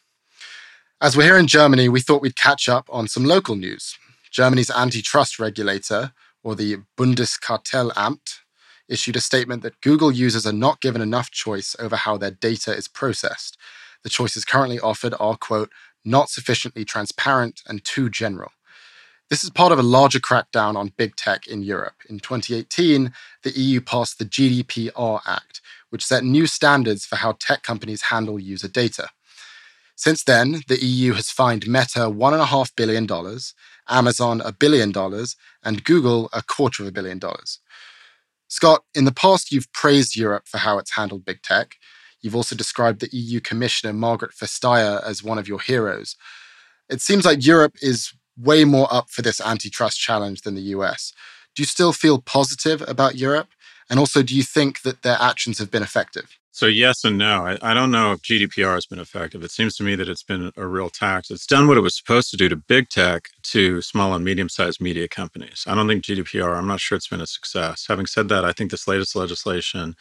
As 1.01 1.15
we're 1.15 1.25
here 1.25 1.37
in 1.37 1.45
Germany, 1.45 1.87
we 1.87 2.01
thought 2.01 2.23
we'd 2.23 2.35
catch 2.35 2.67
up 2.67 2.87
on 2.89 3.07
some 3.07 3.25
local 3.25 3.55
news. 3.55 3.95
Germany's 4.31 4.71
antitrust 4.71 5.37
regulator 5.37 6.13
or 6.43 6.55
the 6.55 6.77
Bundeskartellamt, 6.97 8.39
issued 8.87 9.15
a 9.15 9.21
statement 9.21 9.63
that 9.63 9.79
Google 9.81 10.11
users 10.11 10.45
are 10.45 10.53
not 10.53 10.81
given 10.81 11.01
enough 11.01 11.31
choice 11.31 11.75
over 11.79 11.95
how 11.95 12.17
their 12.17 12.31
data 12.31 12.75
is 12.75 12.87
processed. 12.87 13.57
The 14.03 14.09
choices 14.09 14.45
currently 14.45 14.79
offered 14.79 15.13
are, 15.19 15.37
quote, 15.37 15.71
not 16.03 16.29
sufficiently 16.29 16.83
transparent 16.83 17.61
and 17.67 17.83
too 17.83 18.09
general. 18.09 18.51
This 19.29 19.45
is 19.45 19.49
part 19.49 19.71
of 19.71 19.79
a 19.79 19.83
larger 19.83 20.19
crackdown 20.19 20.75
on 20.75 20.91
big 20.97 21.15
tech 21.15 21.47
in 21.47 21.63
Europe. 21.63 21.95
In 22.09 22.19
2018, 22.19 23.13
the 23.43 23.51
EU 23.51 23.79
passed 23.79 24.19
the 24.19 24.25
GDPR 24.25 25.21
Act, 25.25 25.61
which 25.89 26.05
set 26.05 26.25
new 26.25 26.45
standards 26.47 27.05
for 27.05 27.15
how 27.15 27.37
tech 27.39 27.63
companies 27.63 28.03
handle 28.03 28.37
user 28.37 28.67
data. 28.67 29.07
Since 29.95 30.23
then, 30.25 30.63
the 30.67 30.83
EU 30.83 31.13
has 31.13 31.29
fined 31.29 31.67
Meta 31.67 32.09
$1.5 32.09 32.75
billion, 32.75 33.07
Amazon 33.87 34.41
a 34.41 34.51
billion 34.51 34.91
dollars, 34.91 35.37
and 35.63 35.83
Google 35.83 36.29
a 36.33 36.41
quarter 36.41 36.83
of 36.83 36.89
a 36.89 36.91
billion 36.91 37.19
dollars. 37.19 37.59
Scott, 38.47 38.83
in 38.93 39.05
the 39.05 39.13
past, 39.13 39.51
you've 39.51 39.71
praised 39.71 40.15
Europe 40.15 40.47
for 40.47 40.57
how 40.57 40.77
it's 40.77 40.95
handled 40.95 41.23
big 41.23 41.41
tech. 41.41 41.75
You've 42.21 42.35
also 42.35 42.55
described 42.55 42.99
the 42.99 43.09
EU 43.15 43.39
Commissioner 43.39 43.93
Margaret 43.93 44.31
Vestager 44.31 45.01
as 45.03 45.23
one 45.23 45.37
of 45.37 45.47
your 45.47 45.59
heroes. 45.59 46.15
It 46.89 47.01
seems 47.01 47.25
like 47.25 47.45
Europe 47.45 47.75
is 47.81 48.13
way 48.37 48.65
more 48.65 48.87
up 48.91 49.09
for 49.09 49.21
this 49.21 49.39
antitrust 49.39 49.99
challenge 49.99 50.41
than 50.41 50.55
the 50.55 50.73
US. 50.75 51.13
Do 51.55 51.61
you 51.61 51.65
still 51.65 51.93
feel 51.93 52.21
positive 52.21 52.83
about 52.87 53.15
Europe? 53.15 53.49
And 53.89 53.99
also, 53.99 54.23
do 54.23 54.35
you 54.35 54.43
think 54.43 54.81
that 54.81 55.01
their 55.01 55.17
actions 55.19 55.57
have 55.59 55.71
been 55.71 55.83
effective? 55.83 56.37
So 56.53 56.65
yes 56.65 57.05
and 57.05 57.17
no. 57.17 57.45
I, 57.45 57.57
I, 57.61 57.73
don't 57.73 57.91
know 57.91 58.11
if 58.11 58.21
GDPR 58.21 58.73
has 58.73 58.85
been 58.85 58.99
effective. 58.99 59.41
It 59.41 59.51
seems 59.51 59.75
to 59.77 59.83
me 59.83 59.95
that 59.95 60.09
it's 60.09 60.23
been 60.23 60.51
a 60.57 60.67
real 60.67 60.89
tax. 60.89 61.31
It's 61.31 61.45
done 61.45 61.67
what 61.67 61.77
it 61.77 61.81
was 61.81 61.95
supposed 61.95 62.29
to 62.31 62.37
do 62.37 62.49
to 62.49 62.57
big 62.57 62.89
tech, 62.89 63.29
to 63.43 63.81
small 63.81 64.13
and 64.13 64.25
medium-sized 64.25 64.81
media 64.81 65.07
companies. 65.07 65.63
I 65.65 65.75
don't 65.75 65.87
think 65.87 66.03
GDPR. 66.03 66.57
I'm 66.57 66.67
not 66.67 66.81
sure 66.81 66.97
it's 66.97 67.07
been 67.07 67.21
a 67.21 67.27
success. 67.27 67.85
Having 67.87 68.07
said 68.07 68.27
that, 68.29 68.43
I 68.43 68.51
think 68.51 68.69
this 68.69 68.87
latest 68.87 69.15
legislation 69.15 69.95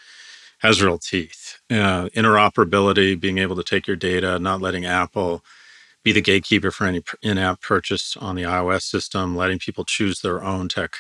has 0.59 0.83
real 0.83 0.99
teeth. 0.99 1.61
Uh, 1.71 2.09
interoperability, 2.17 3.19
being 3.19 3.39
able 3.39 3.57
to 3.57 3.65
take 3.65 3.87
your 3.87 3.97
data, 3.97 4.39
not 4.41 4.61
letting 4.61 4.85
Apple 4.85 5.45
be 6.03 6.13
the 6.13 6.21
gatekeeper 6.21 6.73
for 6.73 6.87
any 6.87 7.03
in-app 7.23 7.61
purchase 7.61 8.17
on 8.17 8.35
the 8.35 8.43
iOS 8.43 8.83
system, 8.83 9.37
letting 9.37 9.59
people 9.59 9.85
choose 9.85 10.21
their 10.21 10.43
own 10.43 10.69
tech 10.69 10.97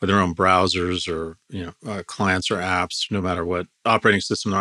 with 0.00 0.08
their 0.08 0.20
own 0.20 0.34
browsers 0.34 1.08
or 1.08 1.36
you 1.48 1.66
know 1.66 1.90
uh, 1.90 2.02
clients 2.06 2.50
or 2.50 2.56
apps, 2.56 3.10
no 3.10 3.20
matter 3.20 3.44
what 3.44 3.66
operating 3.84 4.20
system. 4.20 4.52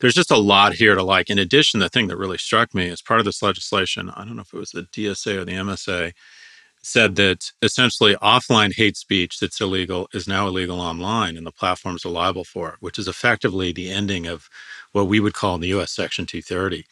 There's 0.00 0.14
just 0.14 0.30
a 0.30 0.36
lot 0.36 0.74
here 0.74 0.94
to 0.94 1.02
like. 1.02 1.30
In 1.30 1.38
addition, 1.38 1.80
the 1.80 1.88
thing 1.88 2.08
that 2.08 2.16
really 2.16 2.38
struck 2.38 2.74
me 2.74 2.88
as 2.88 3.02
part 3.02 3.20
of 3.20 3.26
this 3.26 3.42
legislation, 3.42 4.10
I 4.10 4.24
don't 4.24 4.36
know 4.36 4.42
if 4.42 4.52
it 4.52 4.58
was 4.58 4.70
the 4.70 4.82
DSA 4.82 5.36
or 5.36 5.44
the 5.44 5.52
MSA, 5.52 6.12
said 6.82 7.16
that 7.16 7.50
essentially 7.62 8.14
offline 8.16 8.74
hate 8.74 8.96
speech 8.96 9.38
that's 9.38 9.60
illegal 9.60 10.08
is 10.12 10.28
now 10.28 10.46
illegal 10.46 10.80
online, 10.80 11.36
and 11.36 11.46
the 11.46 11.52
platforms 11.52 12.04
are 12.04 12.10
liable 12.10 12.44
for 12.44 12.70
it, 12.70 12.76
which 12.80 12.98
is 12.98 13.08
effectively 13.08 13.72
the 13.72 13.90
ending 13.90 14.26
of 14.26 14.48
what 14.92 15.08
we 15.08 15.18
would 15.18 15.34
call 15.34 15.54
in 15.54 15.60
the 15.60 15.68
U.S. 15.68 15.92
Section 15.92 16.26
230, 16.26 16.84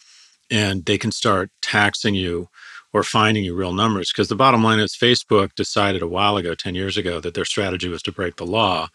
and 0.51 0.85
they 0.87 0.97
can 0.97 1.13
start 1.13 1.51
taxing 1.61 2.15
you 2.15 2.49
or 2.93 3.03
finding 3.03 3.45
you 3.45 3.55
real 3.55 3.73
numbers. 3.73 4.13
Because 4.13 4.29
the 4.29 4.35
bottom 4.37 4.63
line 4.63 4.79
is 4.79 4.95
Facebook 4.95 5.55
decided 5.55 6.03
a 6.03 6.09
while 6.09 6.37
ago, 6.37 6.55
10 6.55 6.75
years 6.75 6.97
ago, 6.97 7.21
that 7.21 7.35
their 7.35 7.45
strategy 7.45 7.89
was 7.89 8.03
to 8.03 8.13
break 8.13 8.37
the 8.37 8.47
law, 8.47 8.89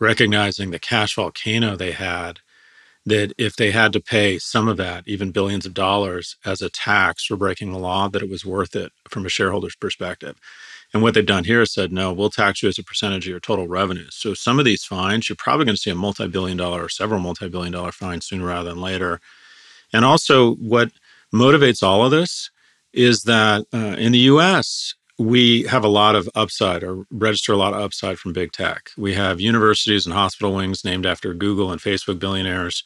recognizing 0.00 0.70
the 0.70 0.78
cash 0.78 1.14
volcano 1.14 1.76
they 1.76 1.92
had, 1.92 2.40
that 3.06 3.34
if 3.36 3.56
they 3.56 3.70
had 3.70 3.92
to 3.92 4.00
pay 4.00 4.38
some 4.38 4.66
of 4.66 4.78
that, 4.78 5.06
even 5.06 5.30
billions 5.30 5.66
of 5.66 5.74
dollars, 5.74 6.36
as 6.44 6.62
a 6.62 6.70
tax 6.70 7.26
for 7.26 7.36
breaking 7.36 7.70
the 7.70 7.78
law, 7.78 8.08
that 8.08 8.22
it 8.22 8.30
was 8.30 8.46
worth 8.46 8.74
it 8.74 8.92
from 9.08 9.26
a 9.26 9.28
shareholder's 9.28 9.76
perspective. 9.76 10.36
And 10.94 11.02
what 11.02 11.12
they've 11.12 11.26
done 11.26 11.44
here 11.44 11.60
is 11.60 11.72
said, 11.72 11.92
no, 11.92 12.12
we'll 12.12 12.30
tax 12.30 12.62
you 12.62 12.68
as 12.68 12.78
a 12.78 12.84
percentage 12.84 13.26
of 13.26 13.30
your 13.30 13.40
total 13.40 13.68
revenues. 13.68 14.14
So 14.14 14.32
some 14.32 14.58
of 14.58 14.64
these 14.64 14.84
fines, 14.84 15.28
you're 15.28 15.36
probably 15.36 15.66
going 15.66 15.74
to 15.74 15.80
see 15.80 15.90
a 15.90 15.94
multi 15.94 16.28
billion 16.28 16.56
dollar 16.56 16.84
or 16.84 16.88
several 16.88 17.20
multi 17.20 17.48
billion 17.48 17.72
dollar 17.72 17.92
fines 17.92 18.26
sooner 18.26 18.46
rather 18.46 18.70
than 18.70 18.80
later. 18.80 19.20
And 19.92 20.04
also, 20.04 20.54
what 20.54 20.92
motivates 21.32 21.82
all 21.82 22.04
of 22.04 22.12
this 22.12 22.50
is 22.94 23.24
that 23.24 23.66
uh, 23.74 23.96
in 23.98 24.12
the 24.12 24.18
US, 24.30 24.94
we 25.18 25.62
have 25.64 25.84
a 25.84 25.88
lot 25.88 26.14
of 26.14 26.28
upside 26.34 26.82
or 26.82 27.04
register 27.10 27.52
a 27.52 27.56
lot 27.56 27.74
of 27.74 27.80
upside 27.80 28.18
from 28.18 28.32
big 28.32 28.52
tech. 28.52 28.90
We 28.96 29.14
have 29.14 29.40
universities 29.40 30.06
and 30.06 30.14
hospital 30.14 30.54
wings 30.54 30.84
named 30.84 31.06
after 31.06 31.34
Google 31.34 31.70
and 31.70 31.80
Facebook 31.80 32.18
billionaires. 32.18 32.82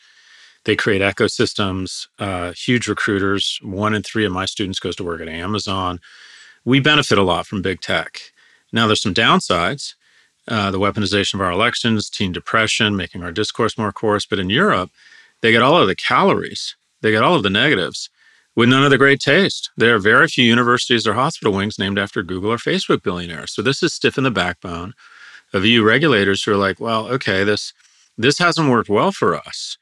They 0.65 0.77
create 0.77 1.01
ecosystems, 1.01 2.07
uh, 2.19 2.53
huge 2.53 2.89
recruiters. 2.89 3.59
One 3.63 3.95
in 3.95 4.03
three 4.03 4.27
of 4.27 4.33
my 4.33 4.45
students 4.45 4.79
goes 4.79 4.97
to 4.97 5.05
work 5.05 5.21
at 5.21 5.29
Amazon. 5.29 6.01
We 6.65 6.81
benefit 6.81 7.17
a 7.17 7.23
lot 7.23 7.47
from 7.47 7.63
big 7.63 7.81
tech. 7.81 8.21
Now, 8.73 8.87
there's 8.87 9.03
some 9.03 9.15
downsides. 9.15 9.95
Uh, 10.47 10.71
the 10.71 10.81
weaponization 10.81 11.35
of 11.35 11.41
our 11.41 11.53
elections, 11.53 12.11
teen 12.11 12.33
depression, 12.33 12.97
making 12.97 13.23
our 13.23 13.33
discourse 13.33 13.79
more 13.79 13.93
coarse. 13.93 14.27
But 14.27 14.39
in 14.39 14.51
Europe, 14.51 14.91
they 15.41 15.53
get 15.53 15.63
all 15.63 15.81
of 15.81 15.87
the 15.87 15.95
calories, 15.95 16.75
they 17.01 17.11
get 17.11 17.23
all 17.23 17.35
of 17.35 17.43
the 17.43 17.51
negatives 17.51 18.11
with 18.59 18.69
none 18.69 18.83
of 18.83 18.91
the 18.91 18.99
great 18.99 19.21
taste. 19.21 19.71
There 19.77 19.95
are 19.95 20.01
very 20.01 20.27
few 20.27 20.45
universities 20.45 21.07
or 21.07 21.15
hospital 21.15 21.53
wings 21.53 21.79
named 21.79 21.97
after 21.97 22.25
Google 22.25 22.51
or 22.51 22.57
Facebook 22.57 23.05
billionaires. 23.05 23.55
So 23.55 23.63
this 23.63 23.85
is 23.85 23.95
stiff 23.95 24.19
in 24.19 24.25
the 24.25 24.33
backbone 24.33 24.95
of 25.53 25.65
EU 25.65 25.85
regulators 25.85 26.43
who 26.43 26.51
are 26.51 26.57
like, 26.57 26.81
well, 26.81 27.07
okay, 27.07 27.45
this 27.45 27.73
this 28.17 28.39
hasn't 28.39 28.69
worked 28.69 28.89
well 28.89 29.13
for 29.13 29.37
us. 29.37 29.79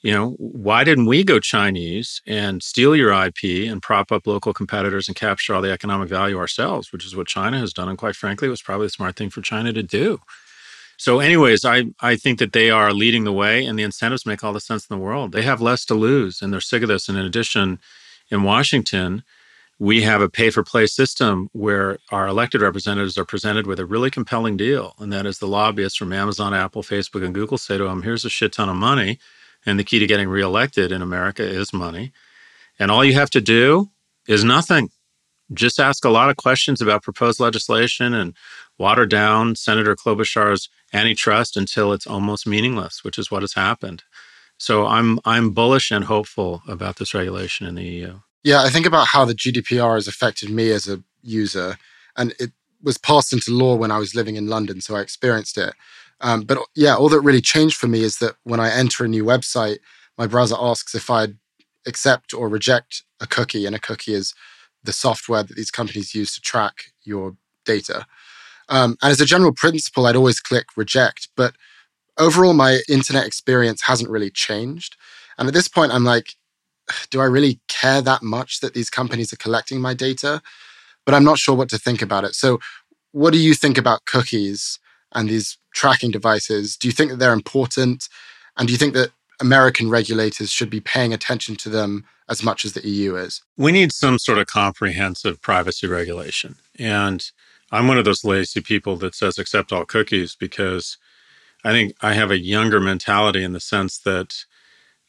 You 0.00 0.12
know, 0.12 0.30
why 0.38 0.82
didn't 0.82 1.06
we 1.06 1.22
go 1.22 1.38
Chinese 1.38 2.20
and 2.26 2.60
steal 2.60 2.96
your 2.96 3.12
IP 3.12 3.70
and 3.70 3.80
prop 3.80 4.10
up 4.10 4.26
local 4.26 4.52
competitors 4.52 5.06
and 5.06 5.16
capture 5.16 5.54
all 5.54 5.62
the 5.62 5.70
economic 5.70 6.08
value 6.08 6.38
ourselves, 6.38 6.92
which 6.92 7.06
is 7.06 7.14
what 7.14 7.28
China 7.28 7.60
has 7.60 7.72
done. 7.72 7.88
And 7.88 7.96
quite 7.96 8.16
frankly, 8.16 8.48
it 8.48 8.50
was 8.50 8.62
probably 8.62 8.86
the 8.86 8.90
smart 8.98 9.14
thing 9.14 9.30
for 9.30 9.42
China 9.42 9.72
to 9.72 9.82
do. 9.84 10.18
So, 10.96 11.20
anyways, 11.20 11.64
I, 11.64 11.84
I 12.00 12.16
think 12.16 12.40
that 12.40 12.52
they 12.52 12.68
are 12.68 12.92
leading 12.92 13.22
the 13.22 13.32
way 13.32 13.64
and 13.64 13.78
the 13.78 13.84
incentives 13.84 14.26
make 14.26 14.42
all 14.42 14.52
the 14.52 14.58
sense 14.58 14.88
in 14.90 14.98
the 14.98 15.04
world. 15.04 15.30
They 15.30 15.42
have 15.42 15.60
less 15.60 15.84
to 15.84 15.94
lose 15.94 16.42
and 16.42 16.52
they're 16.52 16.60
sick 16.60 16.82
of 16.82 16.88
this. 16.88 17.08
And 17.08 17.16
in 17.16 17.24
addition, 17.24 17.78
in 18.30 18.42
Washington, 18.42 19.22
we 19.78 20.02
have 20.02 20.20
a 20.20 20.28
pay 20.28 20.50
for 20.50 20.64
play 20.64 20.86
system 20.86 21.48
where 21.52 21.98
our 22.10 22.26
elected 22.26 22.60
representatives 22.60 23.16
are 23.16 23.24
presented 23.24 23.66
with 23.66 23.78
a 23.78 23.86
really 23.86 24.10
compelling 24.10 24.56
deal. 24.56 24.94
And 24.98 25.12
that 25.12 25.24
is 25.24 25.38
the 25.38 25.46
lobbyists 25.46 25.96
from 25.96 26.12
Amazon, 26.12 26.52
Apple, 26.52 26.82
Facebook, 26.82 27.24
and 27.24 27.34
Google 27.34 27.58
say 27.58 27.78
to 27.78 27.84
them, 27.84 28.02
here's 28.02 28.24
a 28.24 28.30
shit 28.30 28.52
ton 28.52 28.68
of 28.68 28.76
money. 28.76 29.18
And 29.64 29.78
the 29.78 29.84
key 29.84 29.98
to 30.00 30.06
getting 30.06 30.28
reelected 30.28 30.90
in 30.90 31.02
America 31.02 31.42
is 31.42 31.72
money. 31.72 32.12
And 32.78 32.90
all 32.90 33.04
you 33.04 33.14
have 33.14 33.30
to 33.30 33.40
do 33.40 33.90
is 34.26 34.42
nothing. 34.44 34.90
Just 35.52 35.80
ask 35.80 36.04
a 36.04 36.10
lot 36.10 36.28
of 36.28 36.36
questions 36.36 36.80
about 36.80 37.02
proposed 37.02 37.40
legislation 37.40 38.14
and 38.14 38.34
water 38.78 39.06
down 39.06 39.56
Senator 39.56 39.96
Klobuchar's 39.96 40.68
antitrust 40.92 41.56
until 41.56 41.92
it's 41.92 42.06
almost 42.06 42.46
meaningless, 42.46 43.02
which 43.02 43.18
is 43.18 43.30
what 43.30 43.42
has 43.42 43.54
happened. 43.54 44.02
So 44.58 44.86
I'm 44.86 45.20
I'm 45.24 45.50
bullish 45.50 45.90
and 45.90 46.04
hopeful 46.04 46.62
about 46.68 46.96
this 46.96 47.14
regulation 47.14 47.66
in 47.66 47.76
the 47.76 47.84
EU. 47.84 48.18
Yeah, 48.42 48.62
I 48.62 48.68
think 48.68 48.86
about 48.86 49.06
how 49.06 49.24
the 49.24 49.34
GDPR 49.34 49.94
has 49.94 50.08
affected 50.08 50.50
me 50.50 50.70
as 50.70 50.88
a 50.88 51.02
user, 51.22 51.78
and 52.16 52.34
it 52.38 52.52
was 52.82 52.98
passed 52.98 53.32
into 53.32 53.52
law 53.52 53.76
when 53.76 53.90
I 53.90 53.98
was 53.98 54.14
living 54.14 54.36
in 54.36 54.48
London, 54.48 54.80
so 54.80 54.96
I 54.96 55.00
experienced 55.00 55.58
it. 55.58 55.74
Um, 56.20 56.42
but 56.42 56.58
yeah, 56.74 56.96
all 56.96 57.08
that 57.08 57.20
really 57.20 57.40
changed 57.40 57.76
for 57.76 57.86
me 57.86 58.02
is 58.02 58.18
that 58.18 58.34
when 58.44 58.60
I 58.60 58.70
enter 58.70 59.04
a 59.04 59.08
new 59.08 59.24
website, 59.24 59.78
my 60.16 60.26
browser 60.26 60.56
asks 60.58 60.94
if 60.94 61.10
I'd 61.10 61.36
accept 61.86 62.34
or 62.34 62.48
reject 62.48 63.04
a 63.20 63.26
cookie, 63.26 63.66
and 63.66 63.74
a 63.74 63.80
cookie 63.80 64.14
is 64.14 64.34
the 64.82 64.92
software 64.92 65.42
that 65.42 65.56
these 65.56 65.70
companies 65.70 66.14
use 66.14 66.34
to 66.34 66.40
track 66.40 66.92
your 67.04 67.36
data. 67.64 68.06
Um, 68.68 68.96
and 69.02 69.10
as 69.12 69.20
a 69.20 69.26
general 69.26 69.52
principle, 69.52 70.06
I'd 70.06 70.16
always 70.16 70.40
click 70.40 70.66
reject, 70.76 71.28
but 71.36 71.54
overall, 72.18 72.54
my 72.54 72.80
internet 72.88 73.26
experience 73.26 73.82
hasn't 73.82 74.10
really 74.10 74.30
changed. 74.30 74.96
And 75.38 75.48
at 75.48 75.54
this 75.54 75.68
point, 75.68 75.92
I'm 75.92 76.04
like, 76.04 76.34
do 77.10 77.20
I 77.20 77.24
really 77.24 77.60
care 77.68 78.02
that 78.02 78.22
much 78.22 78.60
that 78.60 78.74
these 78.74 78.90
companies 78.90 79.32
are 79.32 79.36
collecting 79.36 79.80
my 79.80 79.94
data? 79.94 80.42
But 81.04 81.14
I'm 81.14 81.24
not 81.24 81.38
sure 81.38 81.54
what 81.54 81.68
to 81.70 81.78
think 81.78 82.02
about 82.02 82.24
it. 82.24 82.34
So, 82.34 82.58
what 83.12 83.32
do 83.32 83.38
you 83.38 83.54
think 83.54 83.78
about 83.78 84.04
cookies 84.04 84.78
and 85.12 85.28
these 85.28 85.56
tracking 85.74 86.10
devices? 86.10 86.76
Do 86.76 86.88
you 86.88 86.92
think 86.92 87.10
that 87.10 87.18
they're 87.18 87.32
important? 87.32 88.08
And 88.56 88.68
do 88.68 88.72
you 88.72 88.78
think 88.78 88.94
that 88.94 89.10
American 89.40 89.88
regulators 89.88 90.50
should 90.50 90.68
be 90.68 90.80
paying 90.80 91.14
attention 91.14 91.56
to 91.56 91.68
them 91.68 92.04
as 92.28 92.42
much 92.42 92.64
as 92.64 92.74
the 92.74 92.86
EU 92.86 93.16
is? 93.16 93.42
We 93.56 93.72
need 93.72 93.92
some 93.92 94.18
sort 94.18 94.38
of 94.38 94.46
comprehensive 94.46 95.40
privacy 95.40 95.86
regulation. 95.86 96.56
And 96.78 97.24
I'm 97.70 97.88
one 97.88 97.98
of 97.98 98.04
those 98.04 98.24
lazy 98.24 98.60
people 98.60 98.96
that 98.96 99.14
says 99.14 99.38
accept 99.38 99.72
all 99.72 99.84
cookies 99.84 100.34
because 100.34 100.98
I 101.64 101.72
think 101.72 101.94
I 102.00 102.14
have 102.14 102.30
a 102.30 102.38
younger 102.38 102.80
mentality 102.80 103.42
in 103.42 103.52
the 103.52 103.60
sense 103.60 103.98
that 103.98 104.34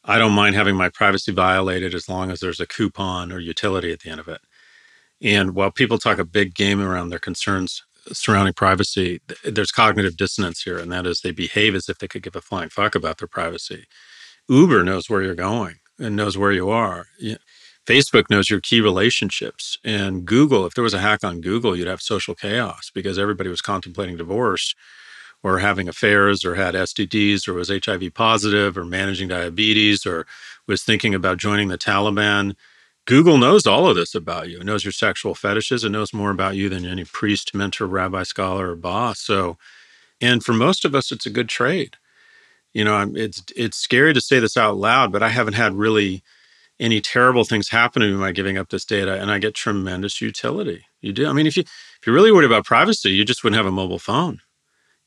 I 0.04 0.18
don't 0.18 0.32
mind 0.32 0.56
having 0.56 0.76
my 0.76 0.88
privacy 0.88 1.32
violated 1.32 1.94
as 1.94 2.08
long 2.08 2.30
as 2.30 2.40
there's 2.40 2.60
a 2.60 2.66
coupon 2.66 3.32
or 3.32 3.38
utility 3.38 3.92
at 3.92 4.00
the 4.00 4.10
end 4.10 4.20
of 4.20 4.28
it. 4.28 4.40
And 5.22 5.54
while 5.54 5.70
people 5.70 5.98
talk 5.98 6.18
a 6.18 6.24
big 6.24 6.54
game 6.54 6.80
around 6.80 7.10
their 7.10 7.18
concerns 7.18 7.84
surrounding 8.12 8.54
privacy, 8.54 9.20
there's 9.44 9.70
cognitive 9.70 10.16
dissonance 10.16 10.62
here, 10.62 10.78
and 10.78 10.90
that 10.90 11.06
is 11.06 11.20
they 11.20 11.32
behave 11.32 11.74
as 11.74 11.88
if 11.88 11.98
they 11.98 12.08
could 12.08 12.22
give 12.22 12.36
a 12.36 12.40
flying 12.40 12.70
fuck 12.70 12.94
about 12.94 13.18
their 13.18 13.28
privacy. 13.28 13.84
Uber 14.48 14.82
knows 14.82 15.08
where 15.08 15.22
you're 15.22 15.34
going 15.34 15.76
and 15.98 16.16
knows 16.16 16.38
where 16.38 16.52
you 16.52 16.70
are. 16.70 17.06
Facebook 17.86 18.30
knows 18.30 18.48
your 18.48 18.60
key 18.60 18.80
relationships. 18.80 19.78
And 19.84 20.24
Google, 20.24 20.64
if 20.66 20.74
there 20.74 20.84
was 20.84 20.94
a 20.94 21.00
hack 21.00 21.22
on 21.22 21.40
Google, 21.40 21.76
you'd 21.76 21.86
have 21.86 22.00
social 22.00 22.34
chaos 22.34 22.90
because 22.94 23.18
everybody 23.18 23.50
was 23.50 23.60
contemplating 23.60 24.16
divorce 24.16 24.74
or 25.42 25.58
having 25.58 25.88
affairs 25.88 26.44
or 26.44 26.54
had 26.54 26.74
STDs 26.74 27.48
or 27.48 27.54
was 27.54 27.70
HIV 27.70 28.12
positive 28.14 28.76
or 28.76 28.84
managing 28.84 29.28
diabetes 29.28 30.04
or 30.04 30.26
was 30.66 30.82
thinking 30.82 31.14
about 31.14 31.38
joining 31.38 31.68
the 31.68 31.78
Taliban. 31.78 32.54
Google 33.06 33.38
knows 33.38 33.66
all 33.66 33.88
of 33.88 33.96
this 33.96 34.14
about 34.14 34.48
you. 34.50 34.58
It 34.60 34.66
knows 34.66 34.84
your 34.84 34.92
sexual 34.92 35.34
fetishes. 35.34 35.82
It 35.82 35.90
knows 35.90 36.12
more 36.12 36.30
about 36.30 36.56
you 36.56 36.68
than 36.68 36.84
any 36.84 37.04
priest, 37.04 37.54
mentor, 37.54 37.86
rabbi, 37.86 38.22
scholar, 38.22 38.72
or 38.72 38.76
boss. 38.76 39.20
So, 39.20 39.56
and 40.20 40.44
for 40.44 40.52
most 40.52 40.84
of 40.84 40.94
us, 40.94 41.10
it's 41.10 41.26
a 41.26 41.30
good 41.30 41.48
trade. 41.48 41.96
You 42.72 42.84
know, 42.84 43.10
it's 43.16 43.42
it's 43.56 43.78
scary 43.78 44.14
to 44.14 44.20
say 44.20 44.38
this 44.38 44.56
out 44.56 44.76
loud, 44.76 45.10
but 45.10 45.22
I 45.22 45.30
haven't 45.30 45.54
had 45.54 45.74
really 45.74 46.22
any 46.78 47.00
terrible 47.00 47.44
things 47.44 47.70
happen 47.70 48.00
to 48.02 48.12
me 48.12 48.20
by 48.20 48.32
giving 48.32 48.56
up 48.56 48.68
this 48.68 48.84
data, 48.84 49.20
and 49.20 49.30
I 49.30 49.38
get 49.38 49.54
tremendous 49.54 50.20
utility. 50.20 50.84
You 51.00 51.12
do. 51.12 51.26
I 51.26 51.32
mean, 51.32 51.46
if 51.46 51.56
you 51.56 51.62
if 51.62 52.06
you're 52.06 52.14
really 52.14 52.30
worried 52.30 52.46
about 52.46 52.64
privacy, 52.64 53.10
you 53.10 53.24
just 53.24 53.42
wouldn't 53.42 53.56
have 53.56 53.66
a 53.66 53.72
mobile 53.72 53.98
phone 53.98 54.40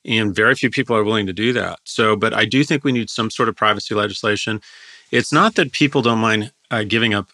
and 0.06 0.36
very 0.36 0.56
few 0.56 0.70
people 0.70 0.96
are 0.96 1.04
willing 1.04 1.28
to 1.28 1.34
do 1.34 1.54
that. 1.54 1.80
So, 1.84 2.16
but 2.16 2.34
I 2.34 2.46
do 2.46 2.63
think 2.63 2.84
we 2.84 2.92
need 2.92 3.10
some 3.10 3.30
sort 3.30 3.50
of 3.50 3.56
privacy 3.56 3.96
legislation. 3.96 4.62
It's 5.12 5.32
not 5.32 5.56
that 5.56 5.72
people 5.72 6.02
don't 6.02 6.20
mind 6.20 6.52
uh, 6.72 6.84
giving 6.84 7.13
up 7.13 7.28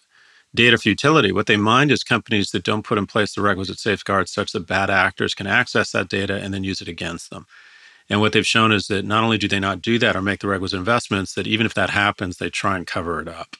data 0.54 0.78
futility. 0.78 1.32
What 1.32 1.46
they 1.46 1.56
mind 1.56 1.90
is 1.90 2.02
companies 2.02 2.50
that 2.50 2.64
don't 2.64 2.84
put 2.84 2.98
in 2.98 3.06
place 3.06 3.34
the 3.34 3.42
requisite 3.42 3.78
safeguards 3.78 4.32
such 4.32 4.52
that 4.52 4.66
bad 4.66 4.90
actors 4.90 5.34
can 5.34 5.46
access 5.46 5.92
that 5.92 6.08
data 6.08 6.36
and 6.40 6.52
then 6.52 6.64
use 6.64 6.80
it 6.80 6.88
against 6.88 7.30
them. 7.30 7.46
And 8.08 8.20
what 8.20 8.32
they've 8.32 8.46
shown 8.46 8.72
is 8.72 8.88
that 8.88 9.04
not 9.04 9.22
only 9.22 9.38
do 9.38 9.46
they 9.46 9.60
not 9.60 9.80
do 9.80 9.98
that 10.00 10.16
or 10.16 10.22
make 10.22 10.40
the 10.40 10.48
requisite 10.48 10.78
investments, 10.78 11.34
that 11.34 11.46
even 11.46 11.64
if 11.64 11.74
that 11.74 11.90
happens, 11.90 12.36
they 12.36 12.50
try 12.50 12.76
and 12.76 12.86
cover 12.86 13.20
it 13.20 13.28
up. 13.28 13.56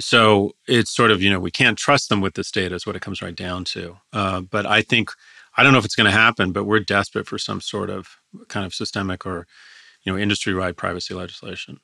So 0.00 0.52
it's 0.66 0.90
sort 0.90 1.12
of, 1.12 1.22
you 1.22 1.30
know, 1.30 1.38
we 1.38 1.50
can't 1.50 1.78
trust 1.78 2.08
them 2.08 2.20
with 2.20 2.34
this 2.34 2.50
data, 2.50 2.74
is 2.74 2.86
what 2.86 2.96
it 2.96 3.02
comes 3.02 3.22
right 3.22 3.34
down 3.34 3.64
to. 3.66 3.98
Uh, 4.12 4.40
but 4.40 4.66
I 4.66 4.82
think, 4.82 5.10
I 5.56 5.62
don't 5.62 5.72
know 5.72 5.78
if 5.78 5.84
it's 5.84 5.96
going 5.96 6.10
to 6.10 6.16
happen, 6.16 6.52
but 6.52 6.64
we're 6.64 6.80
desperate 6.80 7.26
for 7.26 7.38
some 7.38 7.60
sort 7.60 7.90
of 7.90 8.08
kind 8.48 8.64
of 8.64 8.74
systemic 8.74 9.26
or, 9.26 9.46
you 10.02 10.12
know, 10.12 10.18
industry 10.18 10.54
wide 10.54 10.76
privacy 10.76 11.14
legislation. 11.14 11.78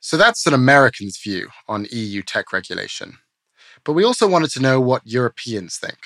So 0.00 0.16
that's 0.16 0.46
an 0.46 0.54
American's 0.54 1.18
view 1.18 1.48
on 1.68 1.86
EU 1.90 2.22
tech 2.22 2.52
regulation. 2.52 3.18
But 3.84 3.92
we 3.92 4.04
also 4.04 4.26
wanted 4.26 4.50
to 4.52 4.60
know 4.60 4.80
what 4.80 5.02
Europeans 5.04 5.76
think. 5.76 5.98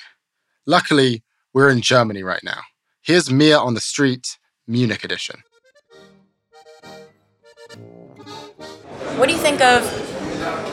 Luckily, 0.65 1.23
we're 1.53 1.69
in 1.69 1.81
Germany 1.81 2.23
right 2.23 2.43
now. 2.43 2.61
Here's 3.01 3.31
Mia 3.31 3.57
on 3.57 3.73
the 3.73 3.81
street, 3.81 4.37
Munich 4.67 5.03
edition. 5.03 5.41
What 9.17 9.27
do 9.27 9.33
you 9.33 9.39
think 9.39 9.61
of 9.61 10.10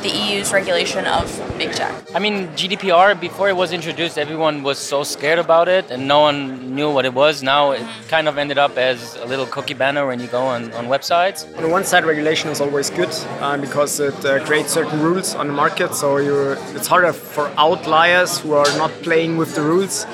the 0.03 0.09
EU's 0.09 0.53
regulation 0.53 1.05
of 1.07 1.27
big 1.59 1.73
tech? 1.73 1.95
I 2.15 2.19
mean, 2.19 2.49
GDPR, 2.49 3.21
before 3.21 3.49
it 3.49 3.57
was 3.57 3.73
introduced, 3.73 4.19
everyone 4.19 4.63
was 4.63 4.79
so 4.79 5.03
scared 5.03 5.39
about 5.39 5.69
it 5.69 5.91
and 5.91 6.09
no 6.09 6.21
one 6.21 6.75
knew 6.75 6.91
what 6.91 7.05
it 7.05 7.15
was. 7.15 7.43
Now 7.43 7.73
it 7.73 7.83
kind 8.09 8.29
of 8.29 8.39
ended 8.39 8.59
up 8.59 8.77
as 8.77 9.17
a 9.17 9.27
little 9.27 9.47
cookie 9.47 9.75
banner 9.75 10.07
when 10.07 10.21
you 10.21 10.27
go 10.29 10.43
on, 10.43 10.73
on 10.73 10.87
websites. 10.87 11.47
On 11.59 11.71
one 11.71 11.85
side, 11.85 12.05
regulation 12.05 12.51
is 12.51 12.61
always 12.61 12.91
good 12.91 13.11
uh, 13.41 13.57
because 13.57 14.01
it 14.01 14.25
uh, 14.25 14.45
creates 14.45 14.73
certain 14.73 15.01
rules 15.01 15.35
on 15.35 15.47
the 15.47 15.53
market. 15.53 15.95
So 15.95 16.19
you, 16.19 16.53
it's 16.77 16.87
harder 16.87 17.13
for 17.13 17.49
outliers 17.57 18.39
who 18.39 18.55
are 18.55 18.77
not 18.79 18.91
playing 19.03 19.37
with 19.37 19.55
the 19.55 19.63
rules 19.63 20.07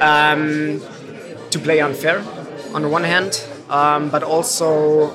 um, 0.00 0.80
to 1.50 1.58
play 1.58 1.80
unfair 1.80 2.22
on 2.74 2.82
the 2.82 2.88
one 2.88 3.04
hand, 3.04 3.44
um, 3.68 4.10
but 4.10 4.22
also 4.22 5.12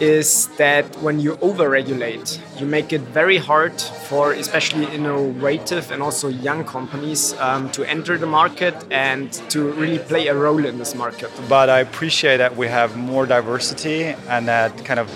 is 0.00 0.48
that 0.56 0.84
when 0.96 1.20
you 1.20 1.36
overregulate, 1.36 2.40
you 2.58 2.66
make 2.66 2.92
it 2.92 3.00
very 3.00 3.38
hard 3.38 3.80
for 3.80 4.32
especially 4.32 4.86
innovative 4.94 5.90
and 5.90 6.02
also 6.02 6.28
young 6.28 6.64
companies 6.64 7.34
um, 7.40 7.70
to 7.72 7.84
enter 7.84 8.16
the 8.16 8.26
market 8.26 8.74
and 8.90 9.32
to 9.50 9.72
really 9.72 9.98
play 9.98 10.28
a 10.28 10.34
role 10.34 10.64
in 10.64 10.78
this 10.78 10.94
market. 10.94 11.30
But 11.48 11.68
I 11.68 11.80
appreciate 11.80 12.38
that 12.38 12.56
we 12.56 12.68
have 12.68 12.96
more 12.96 13.26
diversity 13.26 14.14
and 14.28 14.46
that 14.48 14.84
kind 14.84 15.00
of 15.00 15.10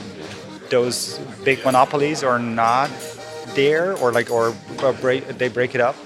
those 0.70 1.18
big 1.44 1.64
monopolies 1.64 2.22
are 2.22 2.38
not 2.38 2.90
there 3.55 3.96
or 3.98 4.12
like 4.12 4.31
or 4.31 4.55
break, 5.01 5.27
they 5.38 5.48
break 5.48 5.74
it 5.74 5.81
up. 5.81 5.96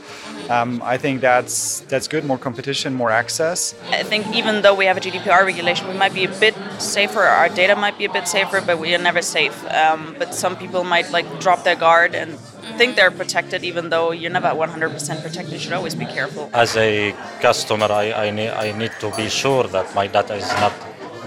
Um, 0.50 0.82
I 0.84 0.96
think 0.98 1.20
that's 1.20 1.80
that's 1.88 2.08
good. 2.08 2.24
More 2.24 2.38
competition, 2.38 2.94
more 2.94 3.10
access. 3.10 3.74
I 3.90 4.02
think 4.02 4.34
even 4.34 4.62
though 4.62 4.74
we 4.74 4.86
have 4.86 4.96
a 4.96 5.00
GDPR 5.00 5.44
regulation, 5.44 5.88
we 5.88 5.94
might 5.94 6.14
be 6.14 6.24
a 6.24 6.34
bit 6.40 6.54
safer. 6.78 7.22
Our 7.22 7.48
data 7.48 7.76
might 7.76 7.98
be 7.98 8.04
a 8.04 8.12
bit 8.12 8.26
safer, 8.28 8.60
but 8.60 8.78
we 8.78 8.94
are 8.94 8.98
never 8.98 9.22
safe. 9.22 9.56
Um, 9.70 10.14
but 10.18 10.34
some 10.34 10.56
people 10.56 10.84
might 10.84 11.10
like 11.10 11.26
drop 11.40 11.64
their 11.64 11.76
guard 11.76 12.14
and 12.14 12.38
think 12.78 12.96
they're 12.96 13.10
protected, 13.10 13.64
even 13.64 13.90
though 13.90 14.12
you're 14.12 14.30
never 14.30 14.48
100% 14.48 15.22
protected. 15.22 15.52
You 15.52 15.58
should 15.58 15.72
always 15.72 15.94
be 15.94 16.06
careful. 16.06 16.50
As 16.52 16.76
a 16.76 17.14
customer, 17.40 17.86
I, 17.90 18.12
I, 18.12 18.30
need, 18.30 18.50
I 18.50 18.72
need 18.76 18.92
to 19.00 19.14
be 19.16 19.28
sure 19.28 19.64
that 19.64 19.94
my 19.94 20.06
data 20.06 20.34
is 20.34 20.48
not 20.64 20.72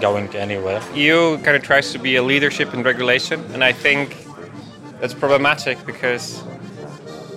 going 0.00 0.34
anywhere. 0.36 0.80
EU 0.94 1.38
kind 1.38 1.56
of 1.56 1.62
tries 1.62 1.92
to 1.92 1.98
be 1.98 2.16
a 2.16 2.22
leadership 2.22 2.74
in 2.74 2.82
regulation, 2.82 3.44
and 3.52 3.62
I 3.64 3.72
think 3.72 4.16
that's 5.00 5.14
problematic 5.14 5.84
because 5.86 6.42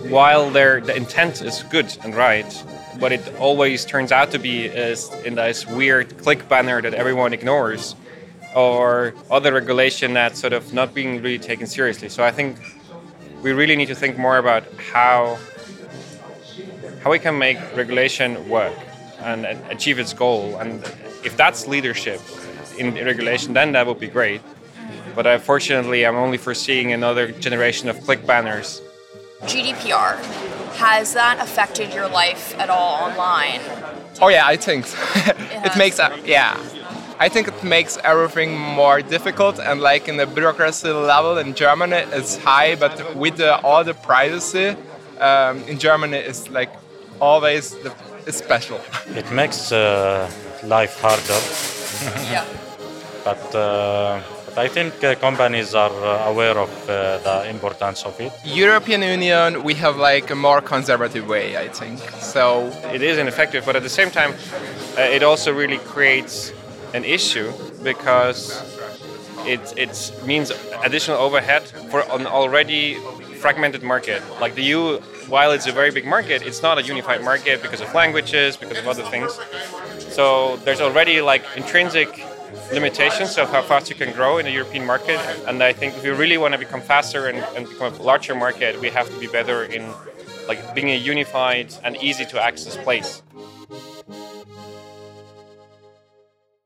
while 0.08 0.50
their 0.50 0.80
the 0.82 0.96
intent 0.96 1.42
is 1.42 1.64
good 1.64 1.96
and 2.04 2.16
right, 2.16 2.52
what 3.00 3.12
it 3.12 3.36
always 3.38 3.86
turns 3.86 4.12
out 4.12 4.32
to 4.32 4.40
be 4.40 4.66
is 4.66 5.10
in 5.26 5.36
this 5.36 5.66
weird 5.68 6.18
click 6.18 6.48
banner 6.48 6.82
that 6.82 6.94
everyone 6.94 7.34
ignores, 7.34 7.96
or 8.56 9.14
other 9.30 9.54
regulation 9.54 10.14
that's 10.14 10.40
sort 10.40 10.54
of 10.54 10.74
not 10.74 10.94
being 10.94 11.22
really 11.22 11.40
taken 11.40 11.68
seriously. 11.68 12.10
So 12.10 12.24
I 12.24 12.32
think 12.32 12.58
we 13.44 13.52
really 13.52 13.76
need 13.76 13.88
to 13.88 13.96
think 13.96 14.18
more 14.18 14.38
about 14.38 14.64
how 14.92 15.38
how 17.04 17.12
we 17.12 17.20
can 17.20 17.38
make 17.38 17.58
regulation 17.76 18.50
work 18.50 18.76
and 19.22 19.46
achieve 19.70 20.00
its 20.00 20.14
goal. 20.14 20.58
And 20.58 20.84
if 21.24 21.38
that's 21.38 21.68
leadership 21.68 22.22
in 22.78 22.94
regulation, 22.96 23.54
then 23.54 23.72
that 23.74 23.86
would 23.88 24.00
be 24.00 24.08
great. 24.08 24.42
But 25.16 25.28
unfortunately, 25.28 26.06
I'm 26.06 26.16
only 26.16 26.38
foreseeing 26.38 26.92
another 26.92 27.32
generation 27.32 27.90
of 27.90 28.02
click 28.02 28.26
banners 28.26 28.82
GDPR, 29.44 30.18
has 30.76 31.14
that 31.14 31.40
affected 31.40 31.94
your 31.94 32.08
life 32.08 32.58
at 32.60 32.70
all 32.70 33.10
online? 33.10 33.62
Oh 34.22 34.28
yeah, 34.28 34.46
I 34.46 34.58
think 34.58 34.86
so. 34.86 34.98
it, 35.30 35.66
it 35.66 35.78
makes 35.78 36.00
uh, 36.00 36.16
yeah. 36.26 36.58
I 37.22 37.28
think 37.28 37.48
it 37.50 37.64
makes 37.64 37.98
everything 38.04 38.58
more 38.58 39.02
difficult 39.02 39.60
and 39.60 39.82
like 39.82 40.08
in 40.08 40.16
the 40.18 40.26
bureaucracy 40.26 40.90
level 40.90 41.38
in 41.38 41.54
Germany 41.54 41.98
it's 42.14 42.38
high, 42.38 42.76
but 42.76 43.16
with 43.16 43.38
the, 43.38 43.60
all 43.62 43.84
the 43.84 43.94
privacy 43.94 44.76
um, 45.20 45.62
in 45.64 45.78
Germany 45.80 46.18
it's 46.18 46.50
like 46.50 46.72
always 47.20 47.76
the, 47.84 47.94
it's 48.26 48.38
special. 48.38 48.80
It 49.16 49.30
makes 49.32 49.72
uh, 49.72 50.32
life 50.64 51.00
harder. 51.02 51.42
yeah. 52.32 52.46
But. 53.26 53.56
Uh, 53.56 54.22
I 54.58 54.68
think 54.68 55.04
uh, 55.04 55.16
companies 55.16 55.76
are 55.76 55.92
uh, 55.92 56.30
aware 56.30 56.58
of 56.58 56.70
uh, 56.90 57.18
the 57.20 57.50
importance 57.50 58.04
of 58.04 58.20
it. 58.20 58.32
European 58.46 59.02
Union, 59.02 59.64
we 59.64 59.74
have 59.76 59.98
like 59.98 60.30
a 60.30 60.36
more 60.36 60.62
conservative 60.62 61.28
way, 61.28 61.58
I 61.58 61.68
think. 61.70 62.00
So 62.20 62.68
it 62.94 63.02
is 63.02 63.18
ineffective, 63.18 63.66
but 63.66 63.76
at 63.76 63.84
the 63.84 63.90
same 63.90 64.12
time, 64.12 64.34
uh, 64.98 65.02
it 65.02 65.24
also 65.24 65.54
really 65.54 65.78
creates 65.80 66.52
an 66.94 67.04
issue 67.04 67.52
because 67.84 68.62
it 69.46 69.62
it 69.78 70.12
means 70.26 70.52
additional 70.84 71.18
overhead 71.18 71.64
for 71.92 72.02
an 72.12 72.26
already 72.28 72.98
fragmented 73.40 73.84
market. 73.84 74.22
Like 74.42 74.56
the 74.56 74.64
EU, 74.64 75.00
while 75.28 75.52
it's 75.52 75.68
a 75.68 75.72
very 75.72 75.92
big 75.92 76.06
market, 76.06 76.42
it's 76.42 76.62
not 76.62 76.78
a 76.78 76.84
unified 76.84 77.24
market 77.24 77.62
because 77.62 77.82
of 77.82 77.94
languages, 77.94 78.58
because 78.58 78.78
of 78.78 78.88
other 78.88 79.04
things. 79.04 79.40
So 80.14 80.58
there's 80.66 80.82
already 80.82 81.22
like 81.22 81.44
intrinsic 81.56 82.10
limitations 82.72 83.38
of 83.38 83.50
how 83.50 83.62
fast 83.62 83.90
you 83.90 83.96
can 83.96 84.14
grow 84.14 84.38
in 84.38 84.46
the 84.46 84.52
European 84.52 84.86
market. 84.86 85.20
And 85.48 85.62
I 85.64 85.74
think 85.74 85.96
if 85.96 86.04
we 86.04 86.10
really 86.10 86.38
want 86.38 86.54
to 86.54 86.58
become 86.58 86.82
faster 86.82 87.28
and, 87.28 87.38
and 87.56 87.68
become 87.68 87.94
a 87.94 88.02
larger 88.02 88.36
market, 88.36 88.80
we 88.80 88.90
have 88.90 89.10
to 89.10 89.20
be 89.20 89.28
better 89.28 89.64
in 89.64 89.92
like 90.48 90.74
being 90.74 90.90
a 90.90 90.96
unified 90.96 91.74
and 91.84 91.96
easy 91.98 92.26
to 92.26 92.42
access 92.42 92.76
place. 92.78 93.22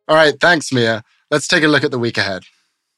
All 0.08 0.16
right, 0.16 0.34
thanks, 0.40 0.72
Mia. 0.72 1.04
Let's 1.32 1.48
take 1.48 1.64
a 1.64 1.68
look 1.68 1.84
at 1.84 1.92
the 1.92 2.00
week 2.00 2.18
ahead. 2.18 2.44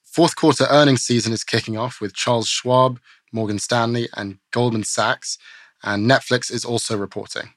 Fourth 0.04 0.36
quarter 0.36 0.65
earnings 0.69 1.04
season 1.04 1.34
is 1.34 1.43
kicking 1.43 1.78
off 1.78 2.02
with 2.02 2.13
Charles 2.13 2.48
Schwab, 2.48 3.00
Morgan 3.32 3.60
Stanley, 3.60 4.08
and 4.15 4.39
Goldman 4.52 4.84
Sachs, 4.84 5.38
and 5.84 6.10
Netflix 6.10 6.52
is 6.52 6.65
also 6.65 6.98
reporting. 6.98 7.54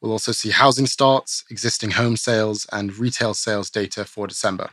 We'll 0.00 0.12
also 0.12 0.32
see 0.32 0.50
housing 0.50 0.86
starts, 0.86 1.44
existing 1.50 1.92
home 1.92 2.16
sales, 2.16 2.66
and 2.72 2.96
retail 2.96 3.34
sales 3.34 3.70
data 3.70 4.04
for 4.04 4.26
December. 4.26 4.70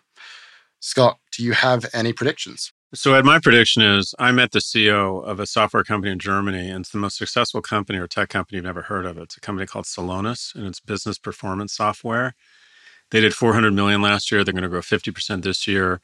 Scott, 0.80 1.18
do 1.32 1.44
you 1.44 1.54
have 1.54 1.86
any 1.94 2.14
predictions? 2.14 2.72
So, 2.94 3.14
Ed, 3.14 3.26
my 3.26 3.40
prediction 3.40 3.82
is 3.82 4.14
I 4.20 4.32
met 4.32 4.52
the 4.52 4.60
CEO 4.60 5.24
of 5.24 5.40
a 5.40 5.48
software 5.48 5.84
company 5.84 6.12
in 6.12 6.20
Germany, 6.20 6.70
and 6.70 6.82
it's 6.82 6.92
the 6.92 7.00
most 7.00 7.18
successful 7.18 7.62
company 7.62 8.00
or 8.00 8.08
tech 8.08 8.30
company 8.30 8.58
you've 8.58 8.66
never 8.66 8.84
heard 8.84 9.06
of. 9.06 9.18
It's 9.18 9.36
a 9.36 9.42
company 9.42 9.66
called 9.66 9.86
Celonis, 9.86 10.54
and 10.54 10.68
it's 10.68 10.80
business 10.80 11.18
performance 11.18 11.74
software. 11.74 12.36
They 13.12 13.20
did 13.20 13.34
400 13.34 13.74
million 13.74 14.02
last 14.02 14.32
year. 14.32 14.44
They're 14.44 14.54
going 14.54 14.64
to 14.64 14.70
grow 14.70 14.82
50% 14.82 15.44
this 15.44 15.68
year. 15.68 16.00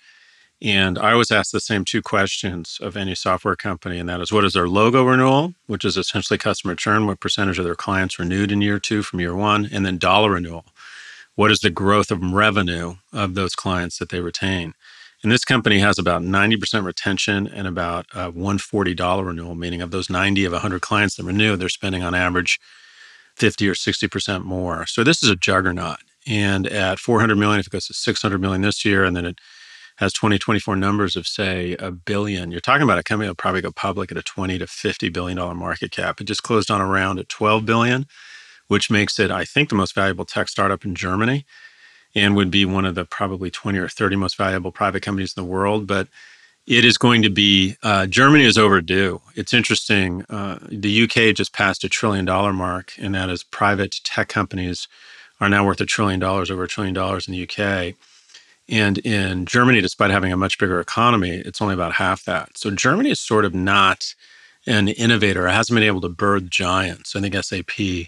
And 0.61 0.99
I 0.99 1.13
always 1.13 1.31
ask 1.31 1.51
the 1.51 1.59
same 1.59 1.85
two 1.85 2.03
questions 2.03 2.77
of 2.81 2.95
any 2.95 3.15
software 3.15 3.55
company, 3.55 3.97
and 3.97 4.07
that 4.07 4.21
is 4.21 4.31
what 4.31 4.45
is 4.45 4.53
their 4.53 4.67
logo 4.67 5.03
renewal, 5.03 5.55
which 5.65 5.83
is 5.83 5.97
essentially 5.97 6.37
customer 6.37 6.75
churn, 6.75 7.07
what 7.07 7.19
percentage 7.19 7.57
of 7.57 7.65
their 7.65 7.75
clients 7.75 8.19
renewed 8.19 8.51
in 8.51 8.61
year 8.61 8.79
two 8.79 9.01
from 9.01 9.19
year 9.19 9.35
one, 9.35 9.67
and 9.71 9.85
then 9.85 9.97
dollar 9.97 10.31
renewal. 10.31 10.65
What 11.33 11.49
is 11.49 11.61
the 11.61 11.71
growth 11.71 12.11
of 12.11 12.21
revenue 12.21 12.95
of 13.11 13.33
those 13.33 13.55
clients 13.55 13.97
that 13.97 14.09
they 14.09 14.21
retain? 14.21 14.73
And 15.23 15.31
this 15.31 15.45
company 15.45 15.79
has 15.79 15.97
about 15.97 16.21
90% 16.21 16.85
retention 16.85 17.47
and 17.47 17.67
about 17.67 18.05
uh, 18.15 18.29
a 18.29 18.31
$140 18.31 19.25
renewal, 19.25 19.55
meaning 19.55 19.81
of 19.81 19.91
those 19.91 20.09
90 20.09 20.45
of 20.45 20.51
100 20.51 20.81
clients 20.81 21.15
that 21.15 21.25
renew, 21.25 21.55
they're 21.55 21.69
spending 21.69 22.03
on 22.03 22.13
average 22.13 22.59
50 23.35 23.67
or 23.69 23.73
60% 23.73 24.43
more. 24.43 24.85
So 24.85 25.03
this 25.03 25.23
is 25.23 25.29
a 25.29 25.35
juggernaut. 25.35 25.99
And 26.27 26.67
at 26.67 26.99
400 26.99 27.35
million, 27.35 27.59
if 27.59 27.67
it 27.67 27.71
goes 27.71 27.87
to 27.87 27.93
600 27.93 28.39
million 28.39 28.61
this 28.61 28.83
year, 28.85 29.03
and 29.03 29.15
then 29.15 29.25
it 29.25 29.39
has 30.01 30.13
2024 30.13 30.75
numbers 30.75 31.15
of 31.15 31.27
say 31.27 31.75
a 31.79 31.91
billion 31.91 32.51
you're 32.51 32.59
talking 32.59 32.81
about 32.81 32.97
a 32.97 33.03
company 33.03 33.27
that'll 33.27 33.35
probably 33.35 33.61
go 33.61 33.71
public 33.71 34.11
at 34.11 34.17
a 34.17 34.23
20 34.23 34.57
to 34.57 34.67
50 34.67 35.09
billion 35.09 35.37
dollar 35.37 35.53
market 35.55 35.91
cap. 35.91 36.19
It 36.19 36.25
just 36.25 36.43
closed 36.43 36.71
on 36.71 36.81
around 36.81 37.19
at 37.19 37.29
12 37.29 37.65
billion 37.65 38.07
which 38.67 38.89
makes 38.89 39.19
it 39.19 39.29
i 39.31 39.45
think 39.45 39.69
the 39.69 39.75
most 39.75 39.93
valuable 39.93 40.25
tech 40.25 40.49
startup 40.49 40.85
in 40.85 40.95
germany 40.95 41.45
and 42.15 42.35
would 42.35 42.49
be 42.49 42.65
one 42.65 42.85
of 42.85 42.95
the 42.95 43.05
probably 43.05 43.51
20 43.51 43.77
or 43.77 43.87
30 43.89 44.15
most 44.15 44.37
valuable 44.37 44.71
private 44.71 45.03
companies 45.03 45.33
in 45.37 45.43
the 45.43 45.49
world 45.49 45.85
but 45.85 46.07
it 46.65 46.85
is 46.85 46.97
going 46.97 47.21
to 47.21 47.29
be 47.29 47.75
uh, 47.83 48.05
germany 48.07 48.45
is 48.45 48.57
overdue. 48.57 49.21
It's 49.35 49.53
interesting 49.53 50.25
uh, 50.29 50.57
the 50.69 51.03
uk 51.03 51.35
just 51.35 51.53
passed 51.53 51.83
a 51.83 51.89
trillion 51.89 52.25
dollar 52.25 52.53
mark 52.53 52.93
and 52.97 53.13
that 53.13 53.29
is 53.29 53.43
private 53.43 53.99
tech 54.03 54.29
companies 54.29 54.87
are 55.39 55.49
now 55.49 55.65
worth 55.65 55.81
a 55.81 55.85
trillion 55.85 56.19
dollars 56.19 56.49
over 56.49 56.63
a 56.63 56.67
trillion 56.67 56.95
dollars 56.95 57.27
in 57.27 57.33
the 57.33 57.43
uk 57.43 57.95
And 58.71 58.97
in 58.99 59.45
Germany, 59.45 59.81
despite 59.81 60.11
having 60.11 60.31
a 60.31 60.37
much 60.37 60.57
bigger 60.57 60.79
economy, 60.79 61.31
it's 61.31 61.61
only 61.61 61.73
about 61.73 61.93
half 61.93 62.23
that. 62.23 62.57
So 62.57 62.71
Germany 62.71 63.11
is 63.11 63.19
sort 63.19 63.43
of 63.43 63.53
not 63.53 64.15
an 64.65 64.87
innovator. 64.87 65.45
It 65.47 65.51
hasn't 65.51 65.75
been 65.75 65.83
able 65.83 66.01
to 66.01 66.09
birth 66.09 66.49
giants. 66.49 67.15
I 67.15 67.19
think 67.19 67.35
SAP 67.35 68.07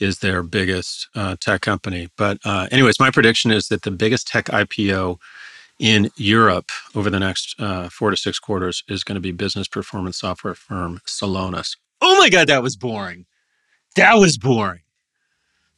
is 0.00 0.18
their 0.18 0.42
biggest 0.42 1.08
uh, 1.14 1.36
tech 1.38 1.60
company. 1.60 2.08
But, 2.16 2.38
uh, 2.44 2.66
anyways, 2.72 2.98
my 2.98 3.10
prediction 3.10 3.52
is 3.52 3.68
that 3.68 3.82
the 3.82 3.90
biggest 3.90 4.26
tech 4.26 4.46
IPO 4.46 5.18
in 5.78 6.10
Europe 6.16 6.70
over 6.94 7.08
the 7.08 7.20
next 7.20 7.54
uh, 7.60 7.88
four 7.88 8.10
to 8.10 8.16
six 8.16 8.38
quarters 8.38 8.82
is 8.88 9.04
going 9.04 9.14
to 9.14 9.20
be 9.20 9.32
business 9.32 9.68
performance 9.68 10.18
software 10.18 10.54
firm 10.54 11.00
Celonis. 11.06 11.76
Oh 12.00 12.18
my 12.18 12.28
God, 12.28 12.48
that 12.48 12.62
was 12.62 12.76
boring. 12.76 13.26
That 13.94 14.14
was 14.14 14.38
boring. 14.38 14.80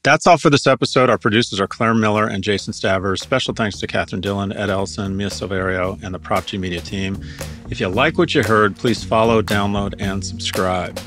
That's 0.05 0.27
all 0.27 0.37
for 0.37 0.51
this 0.51 0.67
episode. 0.67 1.09
Our 1.11 1.19
producers 1.19 1.61
are 1.61 1.69
Claire 1.69 1.95
Miller 1.95 2.27
and 2.27 2.43
Jason 2.43 2.73
Stavers. 2.73 3.23
Special 3.23 3.55
thanks 3.55 3.79
to 3.79 3.87
Catherine 3.87 4.21
Dillon, 4.21 4.53
Ed 4.53 4.69
Elson, 4.69 5.17
Mia 5.17 5.29
Silverio, 5.29 6.03
and 6.03 6.13
the 6.13 6.19
Prof 6.19 6.47
G 6.47 6.59
Media 6.59 6.81
team. 6.81 7.23
If 7.71 7.79
you 7.79 7.89
like 7.89 8.19
what 8.19 8.35
you 8.35 8.43
heard, 8.43 8.77
please 8.77 9.05
follow, 9.05 9.43
download, 9.43 9.95
and 10.01 10.25
subscribe. 10.25 10.99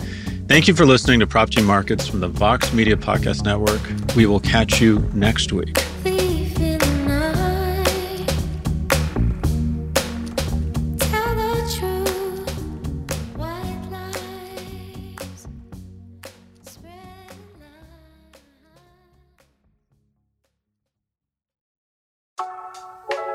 Thank 0.48 0.70
you 0.70 0.76
for 0.76 0.86
listening 0.86 1.20
to 1.20 1.28
Prof 1.28 1.50
G 1.50 1.62
Markets 1.62 2.08
from 2.08 2.22
the 2.22 2.30
Vox 2.30 2.72
Media 2.72 2.96
Podcast 2.96 3.44
Network. 3.44 3.82
We 4.16 4.28
will 4.28 4.40
catch 4.40 4.80
you 4.80 5.00
next 5.14 5.52
week. 5.52 5.78